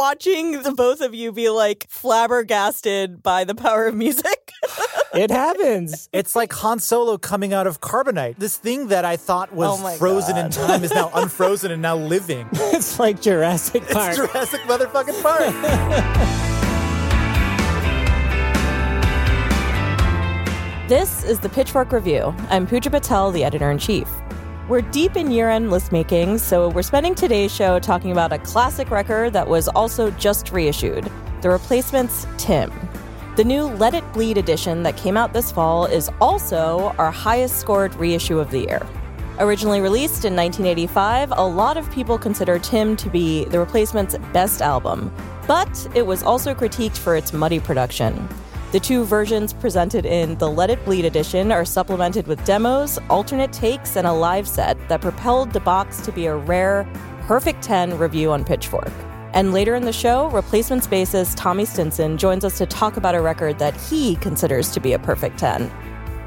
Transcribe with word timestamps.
watching 0.00 0.62
the 0.62 0.72
both 0.72 1.02
of 1.02 1.14
you 1.14 1.30
be 1.30 1.50
like 1.50 1.86
flabbergasted 1.90 3.22
by 3.22 3.44
the 3.44 3.54
power 3.54 3.86
of 3.86 3.94
music. 3.94 4.52
It 5.12 5.32
happens. 5.32 6.08
It's 6.12 6.36
like 6.36 6.52
Han 6.52 6.78
Solo 6.78 7.18
coming 7.18 7.52
out 7.52 7.66
of 7.66 7.80
carbonite. 7.80 8.36
This 8.38 8.56
thing 8.56 8.86
that 8.88 9.04
I 9.04 9.16
thought 9.16 9.52
was 9.52 9.80
Oh 9.80 9.82
my 9.82 9.96
frozen 9.96 10.36
in 10.36 10.52
time 10.52 10.84
is 10.84 10.94
now 10.94 11.10
unfrozen 11.14 11.72
and 11.72 11.82
now 11.82 11.96
living. 11.96 12.48
It's 12.52 13.00
like 13.00 13.20
Jurassic 13.20 13.88
Park. 13.88 14.16
It's 14.16 14.18
Jurassic 14.18 14.60
motherfucking 14.62 15.20
Park. 15.20 16.46
This 20.88 21.22
is 21.24 21.38
the 21.38 21.48
Pitchfork 21.48 21.92
Review. 21.92 22.34
I'm 22.48 22.66
Puja 22.66 22.90
Patel, 22.90 23.30
the 23.30 23.44
editor 23.44 23.70
in 23.70 23.78
chief. 23.78 24.08
We're 24.70 24.82
deep 24.82 25.16
in 25.16 25.32
year 25.32 25.50
end 25.50 25.72
list 25.72 25.90
making, 25.90 26.38
so 26.38 26.68
we're 26.68 26.82
spending 26.82 27.16
today's 27.16 27.52
show 27.52 27.80
talking 27.80 28.12
about 28.12 28.32
a 28.32 28.38
classic 28.38 28.92
record 28.92 29.32
that 29.32 29.48
was 29.48 29.66
also 29.66 30.12
just 30.12 30.52
reissued 30.52 31.10
The 31.42 31.50
Replacements 31.50 32.24
Tim. 32.38 32.70
The 33.34 33.42
new 33.42 33.64
Let 33.64 33.94
It 33.94 34.04
Bleed 34.12 34.38
edition 34.38 34.84
that 34.84 34.96
came 34.96 35.16
out 35.16 35.32
this 35.32 35.50
fall 35.50 35.86
is 35.86 36.08
also 36.20 36.94
our 36.98 37.10
highest 37.10 37.56
scored 37.56 37.96
reissue 37.96 38.38
of 38.38 38.52
the 38.52 38.60
year. 38.60 38.86
Originally 39.40 39.80
released 39.80 40.24
in 40.24 40.36
1985, 40.36 41.32
a 41.32 41.44
lot 41.44 41.76
of 41.76 41.90
people 41.90 42.16
consider 42.16 42.60
Tim 42.60 42.94
to 42.94 43.10
be 43.10 43.46
The 43.46 43.58
Replacements' 43.58 44.18
best 44.32 44.62
album, 44.62 45.12
but 45.48 45.88
it 45.96 46.06
was 46.06 46.22
also 46.22 46.54
critiqued 46.54 46.98
for 46.98 47.16
its 47.16 47.32
muddy 47.32 47.58
production. 47.58 48.28
The 48.72 48.78
two 48.78 49.04
versions 49.04 49.52
presented 49.52 50.06
in 50.06 50.38
the 50.38 50.48
Let 50.48 50.70
It 50.70 50.84
Bleed 50.84 51.04
edition 51.04 51.50
are 51.50 51.64
supplemented 51.64 52.28
with 52.28 52.44
demos, 52.44 53.00
alternate 53.08 53.52
takes, 53.52 53.96
and 53.96 54.06
a 54.06 54.12
live 54.12 54.46
set 54.46 54.78
that 54.88 55.00
propelled 55.00 55.52
the 55.52 55.58
box 55.58 56.00
to 56.02 56.12
be 56.12 56.26
a 56.26 56.36
rare, 56.36 56.88
perfect 57.22 57.62
10 57.64 57.98
review 57.98 58.30
on 58.30 58.44
Pitchfork. 58.44 58.92
And 59.32 59.52
later 59.52 59.74
in 59.74 59.84
the 59.84 59.92
show, 59.92 60.30
replacements 60.30 60.86
bassist 60.86 61.34
Tommy 61.36 61.64
Stinson 61.64 62.16
joins 62.16 62.44
us 62.44 62.58
to 62.58 62.66
talk 62.66 62.96
about 62.96 63.16
a 63.16 63.20
record 63.20 63.58
that 63.58 63.74
he 63.74 64.14
considers 64.16 64.70
to 64.70 64.78
be 64.78 64.92
a 64.92 65.00
perfect 65.00 65.36
10. 65.40 65.68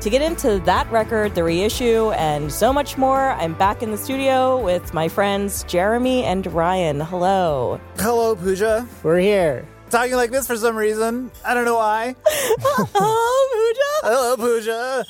To 0.02 0.10
get 0.10 0.22
into 0.22 0.60
that 0.66 0.92
record, 0.92 1.36
the 1.36 1.46
reissue, 1.46 2.12
and 2.12 2.52
so 2.52 2.74
much 2.74 2.98
more, 2.98 3.32
I'm 3.32 3.54
back 3.54 3.82
in 3.82 3.92
the 3.92 3.98
studio 3.98 4.62
with 4.62 4.94
my 4.94 5.08
friends 5.08 5.64
Jeremy 5.64 6.26
and 6.26 6.46
Ryan. 6.48 7.00
Hello. 7.00 7.80
Hello, 8.00 8.36
Puja. 8.36 8.86
We're 9.02 9.20
here. 9.20 9.66
Talking 9.94 10.16
like 10.16 10.32
this 10.32 10.48
for 10.48 10.58
some 10.58 10.76
reason. 10.76 11.30
I 11.46 11.54
don't 11.54 11.66
know 11.66 11.76
why. 11.76 12.16
Hello, 12.26 12.90
Oh, 12.96 13.74
Hello, 14.02 14.36
Puja. 14.38 15.06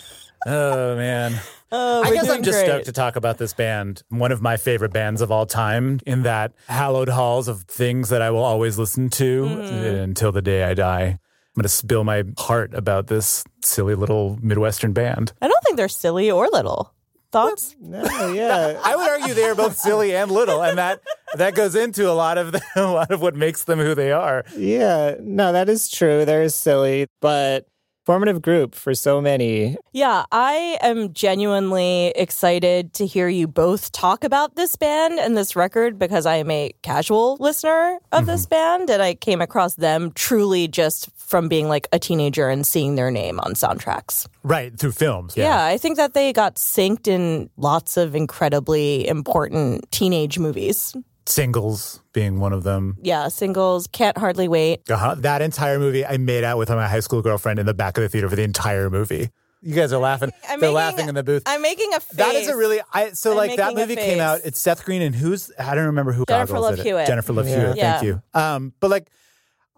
Oh, 0.46 0.96
man. 0.98 1.40
Oh, 1.72 2.04
I 2.04 2.12
guess 2.14 2.28
I'm 2.30 2.44
just 2.44 2.58
great. 2.58 2.66
stoked 2.68 2.86
to 2.88 2.92
talk 2.92 3.16
about 3.16 3.38
this 3.38 3.54
band, 3.54 4.04
one 4.10 4.34
of 4.34 4.42
my 4.42 4.58
favorite 4.58 4.92
bands 4.92 5.22
of 5.22 5.32
all 5.32 5.46
time, 5.46 6.02
in 6.06 6.24
that 6.24 6.52
hallowed 6.68 7.08
halls 7.08 7.48
of 7.48 7.62
things 7.64 8.10
that 8.10 8.22
I 8.22 8.30
will 8.32 8.44
always 8.44 8.78
listen 8.78 9.10
to 9.12 9.44
Mm-hmm. 9.46 9.86
until 10.02 10.34
the 10.34 10.42
day 10.42 10.64
I 10.66 10.74
die. 10.74 11.04
I'm 11.04 11.20
going 11.56 11.64
to 11.64 11.70
spill 11.70 12.04
my 12.04 12.26
heart 12.38 12.74
about 12.74 13.08
this 13.08 13.46
silly 13.64 13.96
little 13.96 14.38
Midwestern 14.42 14.92
band. 14.92 15.32
I 15.42 15.48
don't 15.48 15.64
think 15.64 15.78
they're 15.78 15.88
silly 15.88 16.30
or 16.30 16.50
little. 16.50 16.94
Thoughts? 17.32 17.76
No, 17.80 18.04
yeah. 18.34 18.80
I 18.84 18.96
would 18.98 19.10
argue 19.10 19.34
they 19.34 19.46
are 19.46 19.56
both 19.56 19.78
silly 19.78 20.14
and 20.16 20.30
little, 20.30 20.62
and 20.62 20.78
that 20.78 21.00
that 21.36 21.56
goes 21.56 21.76
into 21.76 22.10
a 22.10 22.14
lot 22.14 22.38
of 22.38 22.52
the, 22.52 22.62
a 22.76 22.84
lot 22.84 23.12
of 23.12 23.22
what 23.22 23.36
makes 23.36 23.64
them 23.64 23.80
who 23.80 23.96
they 23.96 24.12
are. 24.12 24.44
yeah. 24.56 25.16
No, 25.20 25.52
that 25.52 25.70
is 25.70 25.90
true. 25.90 26.26
They're 26.26 26.50
silly, 26.50 27.08
but 27.22 27.68
formative 28.06 28.42
group 28.42 28.76
for 28.76 28.94
so 28.94 29.22
many. 29.22 29.78
Yeah, 29.94 30.26
I 30.32 30.78
am 30.82 31.14
genuinely 31.14 32.08
excited 32.16 32.94
to 32.96 33.06
hear 33.06 33.28
you 33.28 33.48
both 33.48 33.92
talk 33.92 34.24
about 34.24 34.56
this 34.56 34.76
band 34.76 35.20
and 35.20 35.38
this 35.38 35.56
record 35.56 35.98
because 35.98 36.26
I 36.26 36.36
am 36.36 36.52
a 36.52 36.72
casual 36.82 37.38
listener 37.40 38.00
of 38.12 38.22
mm-hmm. 38.22 38.28
this 38.28 38.46
band 38.46 38.90
and 38.90 39.02
I 39.02 39.16
came 39.16 39.42
across 39.42 39.76
them 39.76 40.12
truly 40.14 40.68
just 40.68 41.10
from 41.16 41.48
being 41.48 41.68
like 41.68 41.88
a 41.92 42.00
teenager 42.00 42.50
and 42.50 42.68
seeing 42.68 42.96
their 42.96 43.10
name 43.10 43.40
on 43.40 43.54
soundtracks. 43.54 44.28
Right 44.44 44.78
through 44.78 44.92
films. 44.92 45.36
Yeah, 45.38 45.64
I 45.64 45.78
think 45.78 45.98
that 45.98 46.14
they 46.14 46.34
got 46.34 46.56
synced 46.56 47.08
in 47.08 47.50
lots 47.58 47.98
of 47.98 48.16
incredibly 48.16 49.08
important 49.08 49.90
teenage 49.92 50.38
movies. 50.38 50.94
Singles 51.26 52.02
being 52.14 52.40
one 52.40 52.54
of 52.54 52.64
them. 52.64 52.98
Yeah, 53.02 53.28
singles, 53.28 53.88
Can't 53.88 54.18
Hardly 54.18 54.48
Wait. 54.48 54.90
Uh-huh. 54.90 55.16
That 55.20 55.42
entire 55.42 55.80
movie, 55.80 56.06
I 56.06 56.18
made 56.18 56.44
out 56.44 56.58
with 56.58 56.70
my 56.70 56.88
high 56.88 57.00
school 57.00 57.22
girlfriend 57.22 57.60
in 57.60 57.66
the 57.66 57.74
back 57.74 57.98
of 57.98 58.02
the 58.04 58.10
theater 58.10 58.30
for 58.30 58.36
the 58.36 58.44
entire 58.44 58.90
movie. 58.90 59.30
You 59.62 59.76
guys 59.76 59.94
are 59.94 60.00
laughing. 60.00 60.32
I'm 60.50 60.60
They're 60.60 60.70
making- 60.70 60.76
laughing 60.76 61.10
in 61.10 61.16
the 61.16 61.24
booth. 61.24 61.44
I'm 61.46 61.62
making 61.62 61.94
a 61.94 62.00
face. 62.02 62.18
That 62.18 62.36
is 62.36 62.50
a 62.50 62.58
really 62.58 62.82
I 62.94 63.12
so 63.12 63.32
I'm 63.32 63.38
like 63.38 63.56
that 63.56 63.74
movie 63.76 63.96
came 63.96 64.20
out. 64.20 64.42
It's 64.44 64.60
Seth 64.60 64.84
Green 64.84 65.02
and 65.02 65.16
who's 65.16 65.52
I 65.58 65.74
don't 65.74 65.86
remember 65.86 66.12
who 66.12 66.26
Jennifer 66.28 66.60
Love 66.60 66.80
it. 66.80 66.84
Hewitt. 66.86 67.08
Jennifer 67.08 67.32
Love 67.32 67.48
Yeah. 67.48 67.60
Hewitt. 67.62 67.78
Yeah. 67.78 67.92
Thank 67.94 68.04
you. 68.04 68.22
Um, 68.34 68.74
but 68.82 68.90
like 68.92 69.08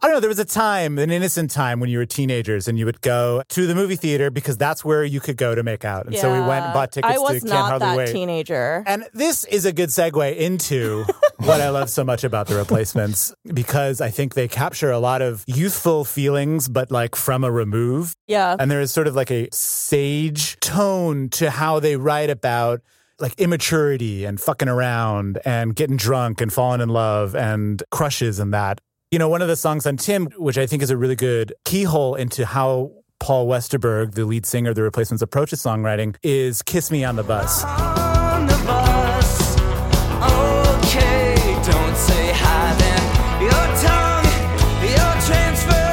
I 0.02 0.08
don't 0.08 0.18
know. 0.18 0.20
There 0.20 0.30
was 0.30 0.40
a 0.40 0.46
time, 0.46 1.00
an 1.00 1.10
innocent 1.10 1.52
time, 1.52 1.80
when 1.80 1.90
you 1.90 1.98
were 1.98 2.06
teenagers 2.06 2.68
and 2.68 2.78
you 2.78 2.86
would 2.86 3.02
go 3.02 3.42
to 3.50 3.66
the 3.66 3.74
movie 3.74 3.96
theater 3.96 4.30
because 4.30 4.58
that's 4.58 4.84
where 4.84 5.04
you 5.04 5.20
could 5.20 5.38
go 5.38 5.56
to 5.56 5.64
make 5.64 5.86
out. 5.86 6.06
And 6.06 6.16
so 6.18 6.32
we 6.32 6.40
went 6.40 6.66
and 6.66 6.74
bought 6.74 6.92
tickets 6.92 7.16
I 7.16 7.18
was 7.18 7.34
to 7.36 7.40
Can't 7.40 7.50
not 7.50 7.70
Hardly 7.70 7.88
that 7.88 7.98
Wait. 7.98 8.12
teenager. 8.12 8.84
And 8.86 9.06
this 9.14 9.46
is 9.46 9.66
a 9.66 9.72
good 9.72 9.90
segue 9.90 10.36
into 10.38 11.06
what 11.38 11.62
I 11.62 11.70
love 11.70 11.90
so 11.90 12.04
much 12.04 12.24
about 12.24 12.48
the 12.48 12.56
replacements 12.56 13.34
because 13.54 14.02
I 14.02 14.10
think 14.10 14.34
they 14.34 14.48
capture 14.48 14.92
a 14.92 15.00
lot 15.00 15.22
of 15.22 15.44
youthful 15.48 16.04
feelings, 16.06 16.68
but 16.68 16.92
like 16.92 17.16
from 17.16 17.44
a 17.44 17.52
remove. 17.52 18.16
yeah. 18.28 18.56
And 18.60 18.70
there 18.70 18.82
is 18.82 18.92
sort 18.92 19.08
of 19.08 19.16
like 19.16 19.32
a 19.32 19.48
sage 19.52 20.60
tone 20.60 21.30
to 21.30 21.50
how 21.50 21.80
they 21.80 21.96
write 21.96 22.30
about 22.30 22.82
like 23.20 23.40
immaturity 23.40 24.26
and 24.26 24.40
fucking 24.40 24.68
around 24.68 25.40
and 25.46 25.76
getting 25.76 25.96
drunk 25.96 26.42
and 26.42 26.52
falling 26.52 26.82
in 26.82 26.90
love 26.90 27.34
and 27.36 27.82
crushes 27.92 28.40
and 28.40 28.54
that. 28.54 28.82
You 29.16 29.20
know, 29.20 29.30
one 29.30 29.42
of 29.42 29.48
the 29.48 29.56
songs 29.56 29.86
on 29.86 29.96
Tim, 29.96 30.26
which 30.36 30.58
I 30.58 30.68
think 30.68 30.84
is 30.84 30.90
a 30.90 30.98
really 30.98 31.16
good 31.16 31.54
keyhole 31.64 32.16
into 32.16 32.46
how 32.46 32.92
Paul 33.18 33.48
Westerberg, 33.48 34.14
the 34.14 34.26
lead 34.26 34.46
singer 34.46 34.72
of 34.72 34.76
the 34.76 34.84
replacements, 34.84 35.22
approaches 35.22 35.64
songwriting, 35.64 36.18
is 36.22 36.62
Kiss 36.62 36.92
Me 36.92 37.06
on 37.06 37.16
the 37.16 37.24
Bus. 37.24 37.64
on 37.64 38.46
the 38.46 38.62
bus. 38.66 39.56
Okay, 39.58 41.36
don't 41.64 41.96
say 41.96 42.34
hi 42.36 42.76
then. 42.76 43.42
Your 43.42 43.66
tongue, 43.88 44.26
your 44.84 45.14
transfer, 45.24 45.88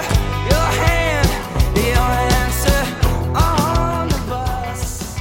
your 0.50 0.68
hand, 0.82 1.28
your 1.76 2.10
answer 2.42 2.82
on 3.38 4.08
the 4.08 4.18
bus. 4.28 5.16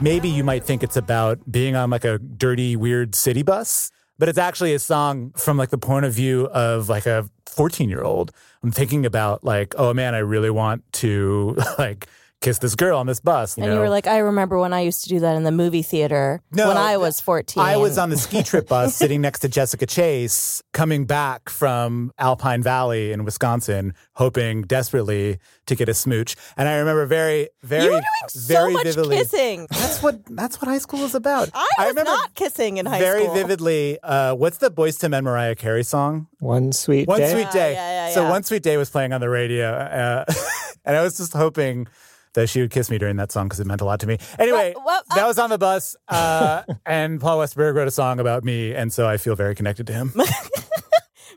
maybe 0.00 0.28
you 0.28 0.42
might 0.42 0.64
think 0.64 0.82
it's 0.82 0.96
about 0.96 1.38
being 1.48 1.76
on 1.76 1.90
like 1.90 2.04
a 2.04 2.18
dirty, 2.18 2.74
weird 2.74 3.14
city 3.14 3.44
bus, 3.44 3.92
but 4.18 4.28
it's 4.28 4.38
actually 4.38 4.74
a 4.74 4.78
song 4.78 5.32
from 5.36 5.56
like 5.56 5.70
the 5.70 5.78
point 5.78 6.06
of 6.06 6.12
view 6.12 6.46
of 6.48 6.88
like 6.88 7.06
a 7.06 7.28
14 7.46 7.88
year 7.88 8.02
old. 8.02 8.32
I'm 8.62 8.70
thinking 8.70 9.06
about 9.06 9.44
like, 9.44 9.74
oh 9.78 9.94
man, 9.94 10.14
I 10.14 10.18
really 10.18 10.50
want 10.50 10.82
to 10.94 11.56
like 11.78 12.06
kiss 12.46 12.58
this 12.58 12.76
girl 12.76 12.96
on 12.98 13.08
this 13.08 13.18
bus. 13.18 13.58
You 13.58 13.64
and 13.64 13.70
know? 13.70 13.74
you 13.76 13.80
were 13.80 13.90
like, 13.90 14.06
I 14.06 14.18
remember 14.18 14.56
when 14.56 14.72
I 14.72 14.82
used 14.82 15.02
to 15.02 15.08
do 15.08 15.18
that 15.18 15.34
in 15.34 15.42
the 15.42 15.50
movie 15.50 15.82
theater 15.82 16.40
No, 16.52 16.68
when 16.68 16.76
I 16.76 16.96
was 16.96 17.20
14. 17.20 17.60
I 17.60 17.76
was 17.76 17.98
on 17.98 18.08
the 18.08 18.16
ski 18.16 18.44
trip 18.44 18.68
bus 18.68 18.94
sitting 19.02 19.20
next 19.20 19.40
to 19.40 19.48
Jessica 19.48 19.84
Chase 19.84 20.62
coming 20.72 21.06
back 21.06 21.48
from 21.48 22.12
Alpine 22.18 22.62
Valley 22.62 23.10
in 23.10 23.24
Wisconsin, 23.24 23.94
hoping 24.14 24.62
desperately 24.62 25.38
to 25.66 25.74
get 25.74 25.88
a 25.88 25.94
smooch. 25.94 26.36
And 26.56 26.68
I 26.68 26.76
remember 26.76 27.04
very, 27.06 27.48
very, 27.64 27.86
You 27.86 27.90
were 27.90 27.96
doing 27.96 28.28
so 28.28 28.54
very 28.54 28.72
much 28.74 28.84
vividly. 28.84 29.16
kissing. 29.16 29.66
That's 29.70 30.00
what 30.00 30.20
that's 30.26 30.60
what 30.62 30.68
high 30.68 30.78
school 30.78 31.04
is 31.04 31.16
about. 31.16 31.50
I 31.52 31.66
was 31.78 31.88
remember 31.88 32.12
not 32.12 32.34
kissing 32.34 32.76
in 32.76 32.86
high 32.86 33.00
very 33.00 33.22
school. 33.22 33.34
Very 33.34 33.44
vividly. 33.44 33.98
Uh, 34.04 34.34
what's 34.36 34.58
the 34.58 34.70
Boyz 34.70 35.02
II 35.02 35.10
Men 35.10 35.24
Mariah 35.24 35.56
Carey 35.56 35.82
song? 35.82 36.28
One 36.38 36.70
sweet 36.70 37.06
day. 37.06 37.12
One 37.12 37.18
day. 37.18 37.32
Sweet 37.32 37.50
Day. 37.50 37.72
yeah, 37.72 38.08
yeah, 38.08 38.14
So. 38.14 38.30
One 38.30 38.44
Sweet 38.44 38.62
Day 38.62 38.76
was 38.76 38.88
playing 38.90 39.12
on 39.12 39.20
the 39.20 39.28
radio, 39.28 39.68
uh, 39.72 40.24
and 40.84 40.94
I 40.96 41.02
was 41.02 41.16
just 41.16 41.32
hoping 41.32 41.88
that 42.36 42.48
she 42.48 42.60
would 42.60 42.70
kiss 42.70 42.88
me 42.90 42.98
during 42.98 43.16
that 43.16 43.32
song 43.32 43.46
because 43.46 43.58
it 43.58 43.66
meant 43.66 43.80
a 43.80 43.84
lot 43.84 43.98
to 44.00 44.06
me. 44.06 44.18
Anyway, 44.38 44.72
Well, 44.76 44.84
well, 44.86 45.02
that 45.16 45.26
was 45.26 45.38
on 45.38 45.50
the 45.50 45.58
bus, 45.58 45.96
uh, 46.08 46.62
and 46.86 47.20
Paul 47.20 47.38
Westerberg 47.38 47.74
wrote 47.74 47.88
a 47.88 47.90
song 47.90 48.20
about 48.20 48.44
me, 48.44 48.72
and 48.74 48.92
so 48.92 49.08
I 49.08 49.16
feel 49.16 49.34
very 49.34 49.54
connected 49.56 49.86
to 49.88 49.92
him. 49.92 50.14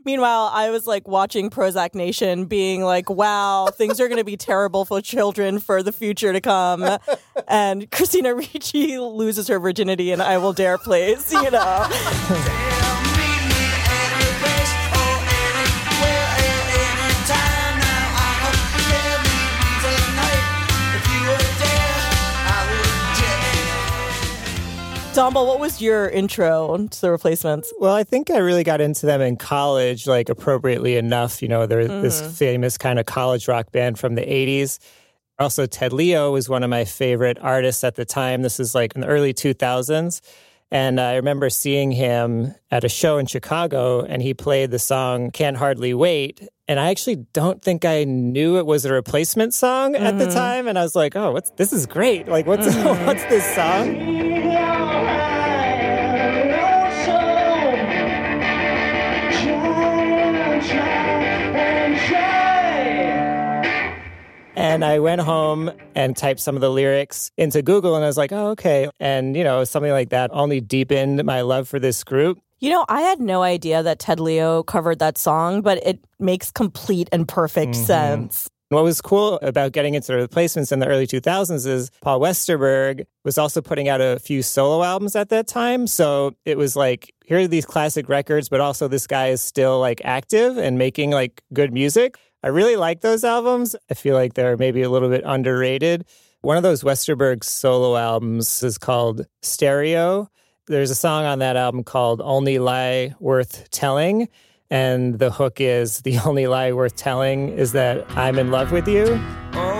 Meanwhile, 0.06 0.52
I 0.54 0.70
was 0.70 0.88
like 0.88 1.08
watching 1.08 1.50
Prozac 1.50 1.94
Nation, 1.94 2.46
being 2.46 2.84
like, 2.84 3.10
"Wow, 3.10 3.68
things 3.68 4.00
are 4.00 4.08
going 4.08 4.20
to 4.20 4.24
be 4.24 4.38
terrible 4.38 4.86
for 4.86 5.02
children 5.02 5.60
for 5.60 5.84
the 5.84 5.92
future 5.92 6.32
to 6.32 6.40
come." 6.40 6.98
And 7.48 7.90
Christina 7.92 8.34
Ricci 8.36 8.98
loses 8.98 9.48
her 9.48 9.60
virginity, 9.60 10.12
and 10.12 10.22
I 10.22 10.38
Will 10.38 10.54
Dare 10.54 10.78
plays. 10.78 11.34
You 11.34 11.52
know, 11.52 11.88
Dombal, 25.20 25.46
what 25.46 25.60
was 25.60 25.82
your 25.82 26.08
intro 26.08 26.88
to 26.88 27.02
the 27.02 27.12
replacements? 27.12 27.74
Well, 27.78 27.94
I 27.94 28.06
think 28.06 28.32
I 28.32 28.38
really 28.38 28.64
got 28.64 28.80
into 28.80 29.06
them 29.06 29.20
in 29.20 29.36
college, 29.36 30.08
like 30.08 30.30
appropriately 30.30 30.96
enough. 30.96 31.42
You 31.42 31.50
know, 31.50 31.66
they're 31.66 31.90
this 31.90 32.22
mm. 32.22 32.32
famous 32.32 32.78
kind 32.78 32.98
of 33.00 33.06
college 33.06 33.50
rock 33.50 33.70
band 33.74 34.00
from 34.00 34.16
the 34.16 34.22
80s. 34.22 34.80
Also, 35.38 35.66
Ted 35.66 35.92
Leo 35.92 36.32
was 36.32 36.48
one 36.48 36.64
of 36.64 36.70
my 36.70 36.86
favorite 36.86 37.38
artists 37.42 37.84
at 37.84 37.96
the 37.96 38.06
time. 38.06 38.44
This 38.44 38.62
is 38.62 38.74
like 38.74 38.96
in 38.96 39.02
the 39.02 39.08
early 39.08 39.34
2000s. 39.34 40.22
And 40.72 41.02
I 41.02 41.16
remember 41.16 41.50
seeing 41.50 41.92
him 41.92 42.56
at 42.72 42.86
a 42.86 42.90
show 42.90 43.18
in 43.18 43.26
Chicago, 43.26 44.02
and 44.02 44.22
he 44.22 44.34
played 44.34 44.72
the 44.72 44.80
song 44.80 45.32
Can't 45.32 45.58
Hardly 45.58 45.94
Wait. 45.94 46.48
And 46.70 46.80
I 46.80 46.92
actually 46.92 47.18
don't 47.34 47.62
think 47.62 47.84
I 47.84 48.06
knew 48.06 48.58
it 48.58 48.66
was 48.66 48.86
a 48.86 48.94
replacement 48.94 49.54
song 49.54 49.98
at 49.98 50.18
the 50.18 50.28
mm. 50.28 50.34
time. 50.34 50.70
And 50.70 50.80
I 50.80 50.84
was 50.84 50.96
like, 50.96 51.18
oh, 51.18 51.34
what's 51.34 51.50
this 51.58 51.74
is 51.74 51.88
great. 51.88 52.30
Like, 52.30 52.46
what's, 52.46 52.74
what's 53.06 53.26
this 53.26 53.44
song? 53.54 54.39
And 64.70 64.86
I 64.86 65.00
went 65.00 65.22
home 65.22 65.72
and 65.96 66.16
typed 66.16 66.40
some 66.40 66.56
of 66.56 66.62
the 66.62 66.70
lyrics 66.70 67.32
into 67.38 67.62
Google 67.62 67.96
and 67.96 68.04
I 68.04 68.08
was 68.08 68.18
like, 68.18 68.32
oh, 68.32 68.50
okay. 68.50 68.90
And, 69.00 69.36
you 69.36 69.44
know, 69.44 69.64
something 69.64 69.92
like 69.92 70.10
that 70.10 70.30
only 70.32 70.62
deepened 70.62 71.24
my 71.24 71.42
love 71.42 71.68
for 71.68 71.80
this 71.80 72.04
group. 72.04 72.40
You 72.60 72.70
know, 72.70 72.86
I 72.88 73.02
had 73.02 73.20
no 73.20 73.42
idea 73.42 73.82
that 73.82 74.00
Ted 74.00 74.20
Leo 74.20 74.64
covered 74.64 75.00
that 75.00 75.18
song, 75.18 75.62
but 75.62 75.80
it 75.84 76.00
makes 76.20 76.52
complete 76.52 77.10
and 77.12 77.28
perfect 77.28 77.74
mm-hmm. 77.74 77.86
sense. 77.86 78.50
What 78.70 78.84
was 78.84 79.02
cool 79.02 79.40
about 79.42 79.72
getting 79.72 79.96
into 79.96 80.12
the 80.12 80.18
replacements 80.18 80.72
in 80.72 80.78
the 80.78 80.86
early 80.86 81.08
2000s 81.08 81.66
is 81.66 81.90
Paul 82.02 82.20
Westerberg 82.20 83.06
was 83.26 83.40
also 83.40 83.62
putting 83.62 83.90
out 83.90 84.00
a 84.00 84.20
few 84.20 84.44
solo 84.44 84.84
albums 84.84 85.16
at 85.16 85.30
that 85.30 85.48
time. 85.48 85.88
So 85.88 86.36
it 86.46 86.56
was 86.56 86.76
like, 86.76 87.12
here 87.26 87.40
are 87.40 87.48
these 87.48 87.66
classic 87.66 88.08
records, 88.08 88.48
but 88.48 88.62
also 88.62 88.88
this 88.88 89.08
guy 89.08 89.30
is 89.30 89.42
still 89.42 89.80
like 89.80 90.02
active 90.06 90.58
and 90.58 90.78
making 90.78 91.10
like 91.10 91.42
good 91.52 91.74
music. 91.74 92.18
I 92.44 92.48
really 92.48 92.76
like 92.76 93.02
those 93.02 93.24
albums. 93.24 93.76
I 93.90 93.94
feel 93.94 94.16
like 94.16 94.34
they're 94.34 94.58
maybe 94.58 94.82
a 94.82 94.90
little 94.90 95.10
bit 95.10 95.24
underrated. 95.26 96.06
One 96.42 96.56
of 96.56 96.64
those 96.64 96.84
Westerberg 96.84 97.44
solo 97.44 97.98
albums 97.98 98.64
is 98.64 98.78
called 98.78 99.26
Stereo. 99.42 100.30
There's 100.68 100.92
a 100.92 100.96
song 100.96 101.26
on 101.26 101.40
that 101.40 101.58
album 101.58 101.84
called 101.84 102.22
Only 102.22 102.60
Lie 102.60 103.14
Worth 103.20 103.70
Telling. 103.72 104.30
And 104.70 105.20
the 105.20 105.32
hook 105.32 105.60
is 105.60 106.02
the 106.02 106.20
only 106.26 106.48
lie 106.48 106.72
worth 106.72 106.96
telling 106.96 107.50
is 107.50 107.72
that 107.74 108.10
I'm 108.12 108.38
in 108.38 108.52
love 108.52 108.72
with 108.72 108.88
you. 108.88 109.20
Only 109.54 109.79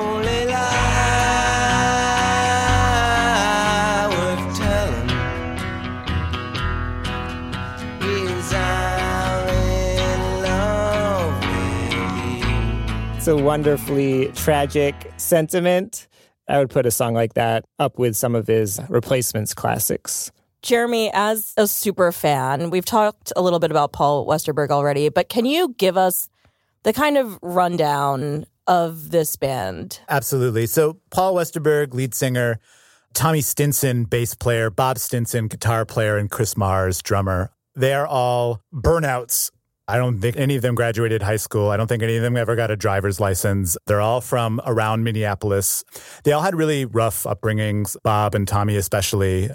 a 13.30 13.38
wonderfully 13.38 14.32
tragic 14.34 14.96
sentiment. 15.18 16.08
I 16.48 16.58
would 16.58 16.72
put 16.72 16.88
a 16.88 16.92
song 16.92 17.14
like 17.14 17.36
that 17.36 17.64
up 17.78 18.00
with 18.00 18.16
some 18.18 18.34
of 18.34 18.48
his 18.48 18.80
replacements 18.90 19.54
classics. 19.54 20.32
Jeremy, 20.64 21.12
as 21.14 21.54
a 21.56 21.68
super 21.68 22.12
fan, 22.12 22.72
we've 22.72 22.86
talked 22.86 23.32
a 23.36 23.42
little 23.44 23.60
bit 23.60 23.70
about 23.70 23.94
Paul 23.94 24.26
Westerberg 24.26 24.72
already, 24.72 25.10
but 25.10 25.30
can 25.30 25.46
you 25.46 25.76
give 25.78 25.96
us 25.96 26.28
the 26.84 26.92
kind 26.92 27.18
of 27.18 27.38
rundown 27.44 28.46
of 28.66 29.12
this 29.12 29.36
band? 29.36 30.00
Absolutely. 30.10 30.66
So 30.66 30.98
Paul 31.12 31.36
Westerberg, 31.36 31.94
lead 31.94 32.16
singer, 32.16 32.60
Tommy 33.14 33.42
Stinson, 33.42 34.06
bass 34.06 34.34
player, 34.34 34.72
Bob 34.72 34.98
Stinson, 34.98 35.48
guitar 35.48 35.86
player, 35.86 36.18
and 36.18 36.32
Chris 36.32 36.58
Mars, 36.58 37.02
drummer. 37.04 37.52
They 37.76 37.94
are 37.94 38.08
all 38.08 38.62
burnouts. 38.74 39.52
I 39.90 39.98
don't 39.98 40.20
think 40.20 40.38
any 40.38 40.56
of 40.56 40.62
them 40.62 40.76
graduated 40.76 41.24
high 41.24 41.38
school. 41.38 41.72
I 41.72 41.78
don't 41.78 41.88
think 41.88 42.04
any 42.04 42.16
of 42.16 42.22
them 42.22 42.38
ever 42.38 42.56
got 42.56 42.70
a 42.70 42.76
driver's 42.76 43.20
license. 43.20 43.76
They're 43.88 44.02
all 44.02 44.22
from 44.22 44.62
around 44.66 45.04
Minneapolis. 45.04 45.84
They 46.24 46.32
all 46.32 46.44
had 46.44 46.54
really 46.54 46.86
rough 46.86 47.24
upbringings, 47.24 47.98
Bob 48.04 48.36
and 48.36 48.48
Tommy 48.48 48.76
especially. 48.76 49.50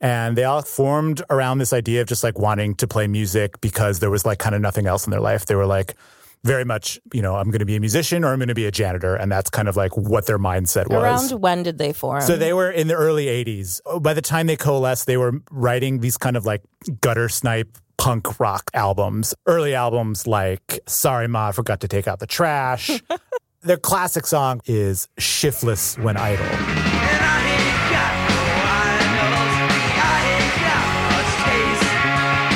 And 0.00 0.38
they 0.38 0.44
all 0.44 0.62
formed 0.62 1.22
around 1.30 1.58
this 1.58 1.72
idea 1.72 2.00
of 2.00 2.06
just 2.06 2.22
like 2.22 2.38
wanting 2.38 2.76
to 2.76 2.86
play 2.86 3.08
music 3.08 3.60
because 3.60 3.98
there 3.98 4.10
was 4.10 4.24
like 4.24 4.38
kind 4.38 4.54
of 4.54 4.60
nothing 4.60 4.86
else 4.86 5.04
in 5.04 5.10
their 5.10 5.20
life. 5.20 5.46
They 5.46 5.56
were 5.56 5.66
like, 5.66 5.96
very 6.44 6.64
much, 6.64 7.00
you 7.12 7.22
know, 7.22 7.36
I'm 7.36 7.50
going 7.50 7.60
to 7.60 7.64
be 7.64 7.76
a 7.76 7.80
musician 7.80 8.24
or 8.24 8.32
I'm 8.32 8.38
going 8.38 8.48
to 8.48 8.54
be 8.54 8.66
a 8.66 8.70
janitor. 8.72 9.14
And 9.14 9.30
that's 9.30 9.50
kind 9.50 9.68
of 9.68 9.76
like 9.76 9.96
what 9.96 10.26
their 10.26 10.38
mindset 10.38 10.88
was. 10.88 11.32
Around 11.32 11.40
when 11.40 11.62
did 11.62 11.78
they 11.78 11.92
form? 11.92 12.20
So 12.22 12.36
they 12.36 12.52
were 12.52 12.70
in 12.70 12.88
the 12.88 12.94
early 12.94 13.26
80s. 13.26 13.80
By 14.02 14.14
the 14.14 14.22
time 14.22 14.46
they 14.46 14.56
coalesced, 14.56 15.06
they 15.06 15.16
were 15.16 15.40
writing 15.50 16.00
these 16.00 16.16
kind 16.16 16.36
of 16.36 16.44
like 16.44 16.62
gutter 17.00 17.28
snipe 17.28 17.78
punk 18.02 18.40
rock 18.40 18.68
albums. 18.74 19.32
Early 19.46 19.76
albums 19.76 20.26
like 20.26 20.80
Sorry 20.88 21.28
Ma, 21.28 21.50
I 21.50 21.52
Forgot 21.52 21.82
to 21.82 21.88
Take 21.88 22.08
Out 22.08 22.18
the 22.18 22.26
Trash. 22.26 22.90
Their 23.62 23.76
classic 23.76 24.26
song 24.26 24.60
is 24.66 25.06
Shiftless 25.20 25.96
When 25.98 26.16
Idle. 26.16 26.44
And 26.44 26.56
I 26.58 27.46
ain't 27.46 27.90
got 27.94 28.12
no 28.26 28.42
idols. 28.74 29.54
I 30.02 30.18
ain't 30.34 30.58
got 30.66 30.84
much 31.14 31.30
taste. 31.46 31.86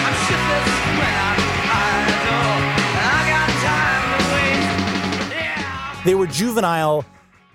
I'm 0.03 0.17
shiftless 0.27 0.67
when 0.99 1.15
I'm 1.15 1.39
idle. 1.79 2.59
I 3.07 3.23
got 3.31 3.51
time 3.63 4.03
to 4.19 4.27
waste. 4.35 5.31
Yeah. 5.33 6.03
They 6.07 6.17
were 6.17 6.27
juvenile, 6.27 7.05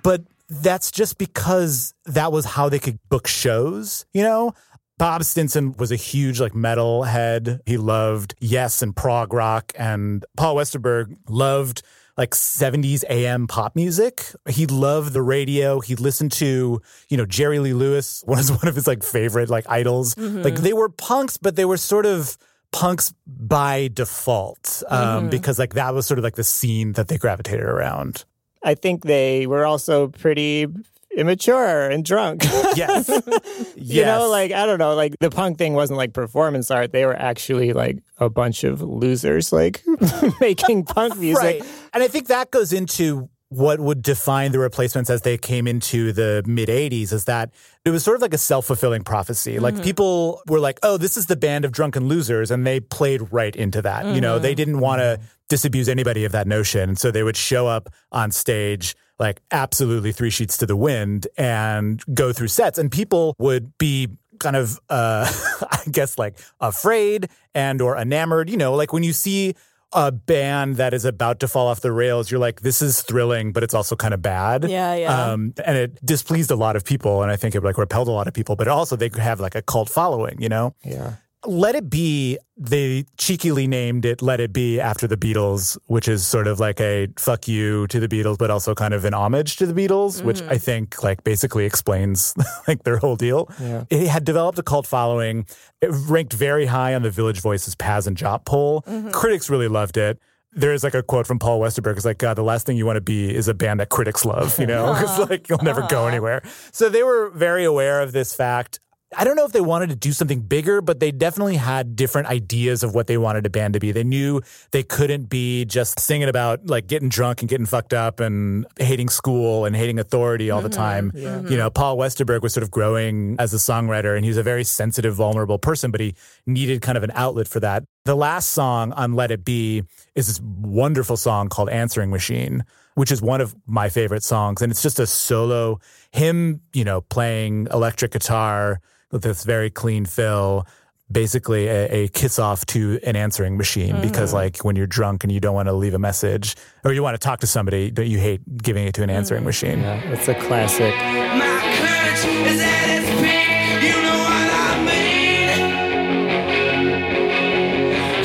but 0.01 0.23
that's 0.49 0.91
just 0.91 1.17
because 1.17 1.93
that 2.05 2.31
was 2.31 2.45
how 2.45 2.69
they 2.69 2.79
could 2.79 2.99
book 3.09 3.27
shows, 3.27 4.05
you 4.13 4.23
know? 4.23 4.53
Bob 5.01 5.23
Stinson 5.23 5.73
was 5.79 5.91
a 5.91 5.95
huge 5.95 6.39
like 6.39 6.53
metal 6.53 7.01
head. 7.01 7.61
He 7.65 7.77
loved 7.77 8.35
Yes 8.39 8.83
and 8.83 8.95
prog 8.95 9.33
rock 9.33 9.73
and 9.75 10.23
Paul 10.37 10.55
Westerberg 10.55 11.17
loved 11.27 11.81
like 12.17 12.35
70s 12.35 13.03
AM 13.09 13.47
pop 13.47 13.75
music. 13.75 14.27
He 14.47 14.67
loved 14.67 15.13
the 15.13 15.23
radio. 15.23 15.79
He 15.79 15.95
listened 15.95 16.31
to, 16.33 16.83
you 17.09 17.17
know, 17.17 17.25
Jerry 17.25 17.57
Lee 17.57 17.73
Lewis, 17.73 18.23
was 18.27 18.51
one 18.51 18.67
of 18.67 18.75
his 18.75 18.85
like 18.85 19.01
favorite 19.01 19.49
like 19.49 19.65
idols. 19.67 20.15
Like 20.19 20.57
they 20.57 20.73
were 20.73 20.89
punks, 20.89 21.35
but 21.35 21.55
they 21.55 21.65
were 21.65 21.77
sort 21.77 22.05
of 22.05 22.37
punks 22.71 23.11
by 23.25 23.89
default 23.91 24.83
um, 24.87 25.31
because 25.31 25.57
like 25.57 25.73
that 25.73 25.95
was 25.95 26.05
sort 26.05 26.19
of 26.19 26.23
like 26.23 26.35
the 26.35 26.43
scene 26.43 26.91
that 26.91 27.07
they 27.07 27.17
gravitated 27.17 27.65
around. 27.65 28.23
I 28.61 28.75
think 28.75 29.03
they 29.05 29.47
were 29.47 29.65
also 29.65 30.09
pretty 30.09 30.67
immature 31.15 31.89
and 31.89 32.03
drunk. 32.05 32.43
Yes. 32.75 33.09
yes. 33.27 33.75
You 33.75 34.05
know, 34.05 34.29
like, 34.29 34.51
I 34.51 34.65
don't 34.65 34.79
know, 34.79 34.95
like 34.95 35.15
the 35.19 35.29
punk 35.29 35.57
thing 35.57 35.73
wasn't 35.73 35.97
like 35.97 36.13
performance 36.13 36.71
art. 36.71 36.91
They 36.91 37.05
were 37.05 37.15
actually 37.15 37.73
like 37.73 37.99
a 38.17 38.29
bunch 38.29 38.63
of 38.63 38.81
losers, 38.81 39.51
like 39.51 39.83
making 40.41 40.85
punk 40.85 41.17
music. 41.17 41.61
Right. 41.61 41.63
And 41.93 42.03
I 42.03 42.07
think 42.07 42.27
that 42.27 42.51
goes 42.51 42.73
into 42.73 43.29
what 43.51 43.81
would 43.81 44.01
define 44.01 44.53
the 44.53 44.59
replacements 44.59 45.09
as 45.09 45.23
they 45.23 45.37
came 45.37 45.67
into 45.67 46.13
the 46.13 46.41
mid 46.45 46.69
80s 46.69 47.11
is 47.11 47.25
that 47.25 47.51
it 47.83 47.89
was 47.89 48.01
sort 48.01 48.15
of 48.15 48.21
like 48.21 48.33
a 48.33 48.37
self 48.37 48.65
fulfilling 48.65 49.03
prophecy. 49.03 49.59
Like 49.59 49.73
mm-hmm. 49.73 49.83
people 49.83 50.41
were 50.47 50.61
like, 50.61 50.79
oh, 50.83 50.95
this 50.95 51.17
is 51.17 51.25
the 51.25 51.35
band 51.35 51.65
of 51.65 51.73
drunken 51.73 52.07
losers. 52.07 52.49
And 52.49 52.65
they 52.65 52.79
played 52.79 53.33
right 53.33 53.53
into 53.53 53.81
that. 53.81 54.05
You 54.15 54.21
know, 54.21 54.39
they 54.39 54.51
mm-hmm. 54.51 54.55
didn't 54.55 54.79
want 54.79 54.99
to 54.99 55.17
mm-hmm. 55.17 55.25
disabuse 55.49 55.89
anybody 55.89 56.23
of 56.23 56.31
that 56.31 56.47
notion. 56.47 56.87
And 56.87 56.97
so 56.97 57.11
they 57.11 57.23
would 57.23 57.35
show 57.35 57.67
up 57.67 57.89
on 58.13 58.31
stage 58.31 58.95
like 59.21 59.39
absolutely 59.51 60.11
three 60.11 60.31
sheets 60.31 60.57
to 60.57 60.65
the 60.65 60.75
wind 60.75 61.27
and 61.37 62.03
go 62.13 62.33
through 62.33 62.47
sets. 62.47 62.77
And 62.79 62.91
people 62.91 63.35
would 63.37 63.77
be 63.77 64.09
kind 64.39 64.55
of 64.55 64.79
uh 64.89 65.31
I 65.71 65.83
guess 65.89 66.17
like 66.17 66.39
afraid 66.59 67.29
and 67.53 67.81
or 67.81 67.95
enamored, 67.95 68.49
you 68.49 68.57
know, 68.57 68.73
like 68.73 68.91
when 68.91 69.03
you 69.03 69.13
see 69.13 69.55
a 69.93 70.11
band 70.11 70.77
that 70.77 70.93
is 70.93 71.05
about 71.05 71.39
to 71.41 71.47
fall 71.47 71.67
off 71.67 71.81
the 71.81 71.91
rails, 71.91 72.31
you're 72.31 72.39
like, 72.39 72.61
this 72.61 72.81
is 72.81 73.01
thrilling, 73.01 73.51
but 73.51 73.61
it's 73.61 73.73
also 73.73 73.95
kind 73.95 74.13
of 74.13 74.21
bad. 74.21 74.63
Yeah, 74.63 74.95
yeah. 74.95 75.31
Um, 75.31 75.53
and 75.65 75.77
it 75.77 76.05
displeased 76.05 76.49
a 76.49 76.55
lot 76.55 76.75
of 76.75 76.85
people, 76.85 77.21
and 77.21 77.31
I 77.31 77.35
think 77.35 77.55
it 77.55 77.63
like 77.63 77.77
repelled 77.77 78.07
a 78.07 78.11
lot 78.11 78.27
of 78.27 78.33
people. 78.33 78.55
But 78.55 78.69
also, 78.69 78.95
they 78.95 79.09
could 79.09 79.21
have 79.21 79.41
like 79.41 79.53
a 79.53 79.61
cult 79.61 79.89
following, 79.89 80.41
you 80.41 80.47
know. 80.47 80.73
Yeah. 80.83 81.15
Let 81.45 81.75
It 81.75 81.89
Be, 81.89 82.37
they 82.55 83.05
cheekily 83.17 83.65
named 83.65 84.05
it 84.05 84.21
Let 84.21 84.39
It 84.39 84.53
Be 84.53 84.79
after 84.79 85.07
the 85.07 85.17
Beatles, 85.17 85.77
which 85.87 86.07
is 86.07 86.25
sort 86.25 86.47
of 86.47 86.59
like 86.59 86.79
a 86.79 87.07
fuck 87.17 87.47
you 87.47 87.87
to 87.87 87.99
the 87.99 88.07
Beatles, 88.07 88.37
but 88.37 88.51
also 88.51 88.75
kind 88.75 88.93
of 88.93 89.05
an 89.05 89.13
homage 89.13 89.55
to 89.55 89.65
the 89.65 89.73
Beatles, 89.73 90.23
which 90.23 90.41
mm-hmm. 90.41 90.51
I 90.51 90.57
think 90.59 91.01
like 91.01 91.23
basically 91.23 91.65
explains 91.65 92.35
like 92.67 92.83
their 92.83 92.97
whole 92.97 93.15
deal. 93.15 93.49
Yeah. 93.59 93.85
It 93.89 94.07
had 94.07 94.23
developed 94.23 94.59
a 94.59 94.63
cult 94.63 94.85
following. 94.85 95.45
It 95.81 95.89
ranked 96.07 96.33
very 96.33 96.67
high 96.67 96.93
on 96.93 97.01
the 97.01 97.11
Village 97.11 97.41
Voices 97.41 97.73
Pazz 97.75 98.05
and 98.05 98.15
Jop 98.15 98.45
poll. 98.45 98.83
Mm-hmm. 98.83 99.09
Critics 99.09 99.49
really 99.49 99.67
loved 99.67 99.97
it. 99.97 100.19
There 100.53 100.73
is 100.73 100.83
like 100.83 100.93
a 100.93 101.01
quote 101.01 101.25
from 101.25 101.39
Paul 101.39 101.59
Westerberg. 101.59 101.95
It's 101.95 102.05
like, 102.05 102.17
God, 102.17 102.35
the 102.35 102.43
last 102.43 102.65
thing 102.67 102.75
you 102.77 102.85
want 102.85 102.97
to 102.97 103.01
be 103.01 103.33
is 103.33 103.47
a 103.47 103.53
band 103.53 103.79
that 103.79 103.89
critics 103.89 104.25
love, 104.25 104.59
you 104.59 104.67
know? 104.67 104.93
It's 104.99 105.17
like 105.29 105.49
you'll 105.49 105.63
never 105.63 105.87
go 105.87 106.07
anywhere. 106.07 106.43
So 106.71 106.89
they 106.89 107.03
were 107.03 107.29
very 107.31 107.63
aware 107.63 108.01
of 108.01 108.11
this 108.11 108.35
fact. 108.35 108.79
I 109.17 109.25
don't 109.25 109.35
know 109.35 109.43
if 109.43 109.51
they 109.51 109.61
wanted 109.61 109.89
to 109.89 109.95
do 109.95 110.13
something 110.13 110.39
bigger, 110.39 110.81
but 110.81 111.01
they 111.01 111.11
definitely 111.11 111.57
had 111.57 111.97
different 111.97 112.29
ideas 112.29 112.81
of 112.81 112.95
what 112.95 113.07
they 113.07 113.17
wanted 113.17 113.45
a 113.45 113.49
band 113.49 113.73
to 113.73 113.79
be. 113.79 113.91
They 113.91 114.05
knew 114.05 114.41
they 114.71 114.83
couldn't 114.83 115.25
be 115.25 115.65
just 115.65 115.99
singing 115.99 116.29
about 116.29 116.67
like 116.67 116.87
getting 116.87 117.09
drunk 117.09 117.41
and 117.41 117.49
getting 117.49 117.65
fucked 117.65 117.93
up 117.93 118.21
and 118.21 118.65
hating 118.79 119.09
school 119.09 119.65
and 119.65 119.75
hating 119.75 119.99
authority 119.99 120.49
all 120.49 120.61
the 120.61 120.69
mm-hmm. 120.69 120.79
time. 120.79 121.11
Mm-hmm. 121.11 121.51
You 121.51 121.57
know, 121.57 121.69
Paul 121.69 121.97
Westerberg 121.97 122.41
was 122.41 122.53
sort 122.53 122.63
of 122.63 122.71
growing 122.71 123.35
as 123.37 123.53
a 123.53 123.57
songwriter 123.57 124.15
and 124.15 124.23
he 124.23 124.29
was 124.29 124.37
a 124.37 124.43
very 124.43 124.63
sensitive, 124.63 125.13
vulnerable 125.15 125.59
person, 125.59 125.91
but 125.91 125.99
he 125.99 126.15
needed 126.45 126.81
kind 126.81 126.97
of 126.97 127.03
an 127.03 127.11
outlet 127.13 127.49
for 127.49 127.59
that. 127.59 127.83
The 128.05 128.15
last 128.15 128.51
song 128.51 128.93
on 128.93 129.13
Let 129.13 129.29
It 129.29 129.43
Be 129.43 129.83
is 130.15 130.27
this 130.27 130.39
wonderful 130.39 131.17
song 131.17 131.49
called 131.49 131.69
Answering 131.69 132.11
Machine, 132.11 132.63
which 132.95 133.11
is 133.11 133.21
one 133.21 133.41
of 133.41 133.55
my 133.67 133.89
favorite 133.89 134.23
songs. 134.23 134.61
And 134.61 134.71
it's 134.71 134.81
just 134.81 134.99
a 134.99 135.05
solo, 135.05 135.81
him, 136.11 136.61
you 136.71 136.85
know, 136.85 137.01
playing 137.01 137.67
electric 137.71 138.11
guitar 138.11 138.79
with 139.11 139.23
this 139.23 139.43
very 139.43 139.69
clean 139.69 140.05
fill. 140.05 140.65
Basically, 141.11 141.67
a, 141.67 141.89
a 141.91 142.07
kiss 142.07 142.39
off 142.39 142.65
to 142.67 142.97
an 143.03 143.17
answering 143.17 143.57
machine 143.57 143.95
mm-hmm. 143.95 144.01
because, 144.01 144.33
like, 144.33 144.59
when 144.59 144.77
you're 144.77 144.87
drunk 144.87 145.25
and 145.25 145.31
you 145.33 145.41
don't 145.41 145.53
want 145.53 145.67
to 145.67 145.73
leave 145.73 145.93
a 145.93 145.99
message 145.99 146.55
or 146.85 146.93
you 146.93 147.03
want 147.03 147.15
to 147.15 147.19
talk 147.19 147.41
to 147.41 147.47
somebody, 147.47 147.91
that 147.91 148.07
you 148.07 148.17
hate 148.17 148.39
giving 148.63 148.87
it 148.87 148.93
to 148.93 149.03
an 149.03 149.09
answering 149.09 149.39
mm-hmm. 149.39 149.47
machine. 149.47 149.81
Yeah, 149.81 149.99
it's 150.13 150.29
a 150.29 150.35
classic. 150.35 150.95
My 150.95 151.59
courage 151.75 152.23
is 152.47 152.61
at 152.61 152.89
its 152.97 153.09
peak. 153.19 153.91
You 153.91 154.01
know 154.01 154.19
what 154.23 154.51
I 154.55 154.79
mean? 154.87 155.59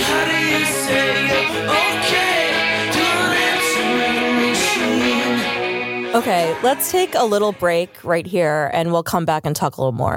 How 0.06 0.22
do 0.30 0.38
you 0.46 0.64
say 0.86 1.26
okay 1.90 2.46
to 2.94 3.02
an 3.02 3.34
answering 3.50 4.30
machine? 4.46 6.14
Okay, 6.14 6.56
let's 6.62 6.92
take 6.92 7.16
a 7.16 7.24
little 7.24 7.50
break 7.50 7.90
right 8.04 8.26
here 8.28 8.70
and 8.72 8.92
we'll 8.92 9.02
come 9.02 9.24
back 9.24 9.44
and 9.44 9.56
talk 9.56 9.76
a 9.76 9.80
little 9.80 9.90
more. 9.90 10.16